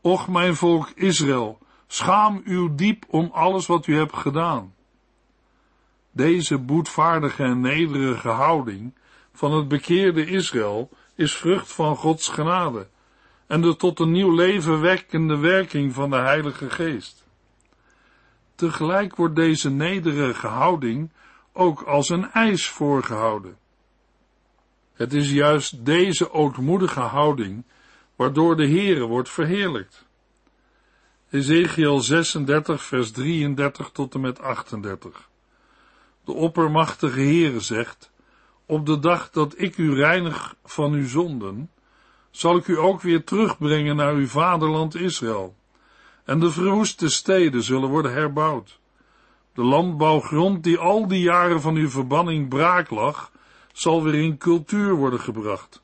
Och, 0.00 0.28
mijn 0.28 0.56
volk 0.56 0.90
Israël, 0.94 1.58
schaam 1.86 2.40
u 2.44 2.74
diep 2.74 3.04
om 3.08 3.30
alles 3.32 3.66
wat 3.66 3.86
u 3.86 3.96
hebt 3.96 4.16
gedaan. 4.16 4.74
Deze 6.10 6.58
boetvaardige 6.58 7.42
en 7.42 7.60
nederige 7.60 8.28
houding 8.28 8.94
van 9.32 9.52
het 9.52 9.68
bekeerde 9.68 10.26
Israël 10.26 10.90
is 11.14 11.36
vrucht 11.36 11.72
van 11.72 11.96
Gods 11.96 12.28
genade 12.28 12.88
en 13.46 13.60
de 13.60 13.76
tot 13.76 14.00
een 14.00 14.12
nieuw 14.12 14.34
leven 14.34 14.80
wekkende 14.80 15.36
werking 15.36 15.94
van 15.94 16.10
de 16.10 16.16
Heilige 16.16 16.70
Geest. 16.70 17.26
Tegelijk 18.58 19.16
wordt 19.16 19.36
deze 19.36 19.70
nederige 19.70 20.46
houding 20.46 21.10
ook 21.52 21.82
als 21.82 22.08
een 22.08 22.30
eis 22.30 22.68
voorgehouden. 22.68 23.58
Het 24.92 25.12
is 25.12 25.30
juist 25.30 25.84
deze 25.84 26.32
ootmoedige 26.32 27.00
houding 27.00 27.64
waardoor 28.16 28.56
de 28.56 28.68
Heere 28.68 29.06
wordt 29.06 29.30
verheerlijkt. 29.30 30.06
Ezekiel 31.30 32.00
36 32.00 32.82
vers 32.82 33.10
33 33.10 33.90
tot 33.90 34.14
en 34.14 34.20
met 34.20 34.40
38. 34.40 35.28
De 36.24 36.32
oppermachtige 36.32 37.20
Heere 37.20 37.60
zegt, 37.60 38.10
op 38.66 38.86
de 38.86 38.98
dag 38.98 39.30
dat 39.30 39.54
ik 39.56 39.76
u 39.76 39.94
reinig 39.94 40.54
van 40.64 40.92
uw 40.92 41.06
zonden, 41.06 41.70
zal 42.30 42.56
ik 42.56 42.66
u 42.66 42.78
ook 42.78 43.00
weer 43.00 43.24
terugbrengen 43.24 43.96
naar 43.96 44.14
uw 44.14 44.26
vaderland 44.26 44.94
Israël. 44.94 45.56
En 46.28 46.38
de 46.38 46.50
verwoeste 46.50 47.08
steden 47.08 47.62
zullen 47.62 47.88
worden 47.88 48.12
herbouwd. 48.12 48.78
De 49.54 49.62
landbouwgrond 49.62 50.64
die 50.64 50.78
al 50.78 51.08
die 51.08 51.20
jaren 51.20 51.60
van 51.60 51.74
uw 51.74 51.88
verbanning 51.88 52.48
braak 52.48 52.90
lag, 52.90 53.32
zal 53.72 54.02
weer 54.02 54.14
in 54.14 54.38
cultuur 54.38 54.94
worden 54.94 55.20
gebracht. 55.20 55.82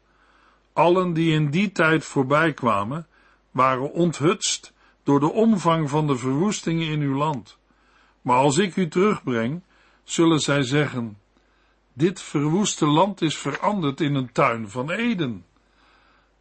Allen 0.72 1.12
die 1.12 1.32
in 1.32 1.50
die 1.50 1.72
tijd 1.72 2.04
voorbij 2.04 2.52
kwamen, 2.52 3.06
waren 3.50 3.92
onthutst 3.92 4.72
door 5.02 5.20
de 5.20 5.32
omvang 5.32 5.90
van 5.90 6.06
de 6.06 6.16
verwoestingen 6.16 6.88
in 6.88 7.00
uw 7.00 7.16
land. 7.16 7.58
Maar 8.22 8.38
als 8.38 8.58
ik 8.58 8.76
u 8.76 8.88
terugbreng, 8.88 9.62
zullen 10.02 10.40
zij 10.40 10.62
zeggen, 10.62 11.18
dit 11.92 12.22
verwoeste 12.22 12.86
land 12.86 13.22
is 13.22 13.36
veranderd 13.36 14.00
in 14.00 14.14
een 14.14 14.32
tuin 14.32 14.70
van 14.70 14.90
Eden. 14.90 15.44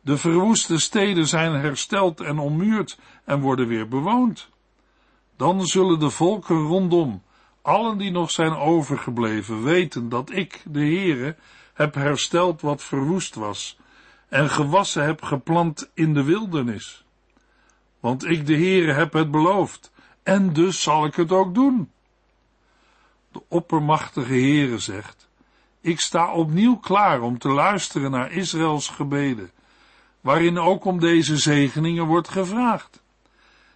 De 0.06 0.18
verwoeste 0.18 0.80
steden 0.80 1.28
zijn 1.28 1.54
hersteld 1.54 2.22
en 2.22 2.40
ommuurd 2.40 3.00
en 3.24 3.40
worden 3.40 3.68
weer 3.68 3.88
bewoond. 3.88 4.50
Dan 5.38 5.66
zullen 5.66 6.00
de 6.00 6.10
volken 6.10 6.62
rondom, 6.62 7.24
allen 7.62 7.98
die 7.98 8.12
nog 8.12 8.32
zijn 8.32 8.56
overgebleven, 8.56 9.64
weten 9.64 10.10
dat 10.10 10.32
ik, 10.32 10.62
de 10.66 10.80
Heere, 10.80 11.36
heb 11.74 11.96
hersteld 11.96 12.62
wat 12.62 12.84
verwoest 12.84 13.36
was 13.36 13.78
en 14.30 14.50
gewassen 14.50 15.06
heb 15.06 15.22
geplant 15.22 15.90
in 15.94 16.14
de 16.14 16.24
wildernis. 16.24 17.06
Want 18.00 18.26
ik, 18.26 18.46
de 18.46 18.56
Heere, 18.56 18.94
heb 18.94 19.14
het 19.14 19.32
beloofd 19.32 19.92
en 20.24 20.54
dus 20.54 20.82
zal 20.82 21.06
ik 21.06 21.16
het 21.16 21.32
ook 21.32 21.56
doen. 21.56 21.92
De 23.32 23.42
oppermachtige 23.48 24.34
Heere 24.34 24.78
zegt, 24.78 25.30
ik 25.82 26.00
sta 26.00 26.34
opnieuw 26.34 26.76
klaar 26.76 27.22
om 27.22 27.38
te 27.38 27.50
luisteren 27.50 28.12
naar 28.12 28.32
Israëls 28.32 28.88
gebeden, 28.88 29.52
waarin 30.24 30.60
ook 30.60 30.86
om 30.86 31.00
deze 31.00 31.38
zegeningen 31.38 32.06
wordt 32.06 32.30
gevraagd. 32.30 33.04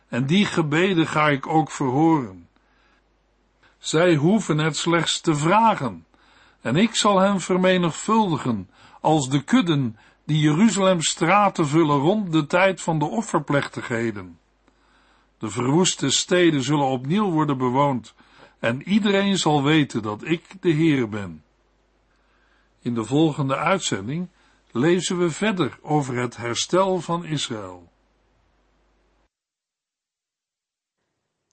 En 0.07 0.25
die 0.25 0.45
gebeden 0.45 1.07
ga 1.07 1.29
ik 1.29 1.47
ook 1.47 1.71
verhoren. 1.71 2.47
Zij 3.77 4.15
hoeven 4.15 4.57
het 4.57 4.77
slechts 4.77 5.21
te 5.21 5.35
vragen, 5.35 6.05
en 6.61 6.75
ik 6.75 6.95
zal 6.95 7.19
hen 7.19 7.41
vermenigvuldigen 7.41 8.69
als 9.01 9.29
de 9.29 9.43
kudden 9.43 9.97
die 10.25 10.39
Jeruzalems 10.39 11.09
straten 11.09 11.67
vullen 11.67 11.99
rond 11.99 12.31
de 12.31 12.45
tijd 12.45 12.81
van 12.81 12.99
de 12.99 13.05
offerplechtigheden. 13.05 14.39
De 15.37 15.49
verwoeste 15.49 16.09
steden 16.09 16.63
zullen 16.63 16.87
opnieuw 16.87 17.31
worden 17.31 17.57
bewoond, 17.57 18.13
en 18.59 18.89
iedereen 18.89 19.37
zal 19.37 19.63
weten 19.63 20.01
dat 20.01 20.23
ik 20.25 20.43
de 20.59 20.69
Heer 20.69 21.09
ben. 21.09 21.43
In 22.81 22.93
de 22.93 23.03
volgende 23.03 23.55
uitzending 23.55 24.27
lezen 24.71 25.17
we 25.19 25.29
verder 25.29 25.77
over 25.81 26.17
het 26.17 26.37
herstel 26.37 27.01
van 27.01 27.25
Israël. 27.25 27.91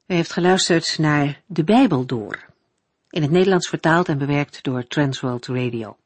U 0.07 0.14
heeft 0.14 0.33
geluisterd 0.33 0.98
naar 0.98 1.42
De 1.46 1.64
Bijbel 1.64 2.07
Door, 2.07 2.44
in 3.11 3.22
het 3.22 3.31
Nederlands 3.31 3.68
vertaald 3.68 4.09
en 4.09 4.18
bewerkt 4.18 4.62
door 4.62 4.87
Transworld 4.87 5.46
Radio. 5.46 5.96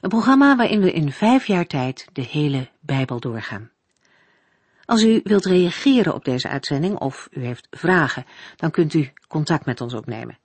Een 0.00 0.08
programma 0.08 0.56
waarin 0.56 0.80
we 0.80 0.92
in 0.92 1.12
vijf 1.12 1.46
jaar 1.46 1.66
tijd 1.66 2.08
de 2.12 2.22
hele 2.22 2.68
Bijbel 2.80 3.20
doorgaan. 3.20 3.70
Als 4.84 5.02
u 5.02 5.20
wilt 5.24 5.44
reageren 5.44 6.14
op 6.14 6.24
deze 6.24 6.48
uitzending 6.48 6.98
of 6.98 7.28
u 7.30 7.44
heeft 7.44 7.66
vragen, 7.70 8.24
dan 8.56 8.70
kunt 8.70 8.94
u 8.94 9.12
contact 9.28 9.64
met 9.64 9.80
ons 9.80 9.94
opnemen. 9.94 10.38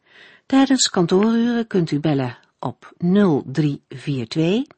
Tijdens 0.45 0.89
kantooruren 0.89 1.67
kunt 1.67 1.91
u 1.91 1.99
bellen 1.99 2.37
op 2.59 2.93
0342 2.97 4.77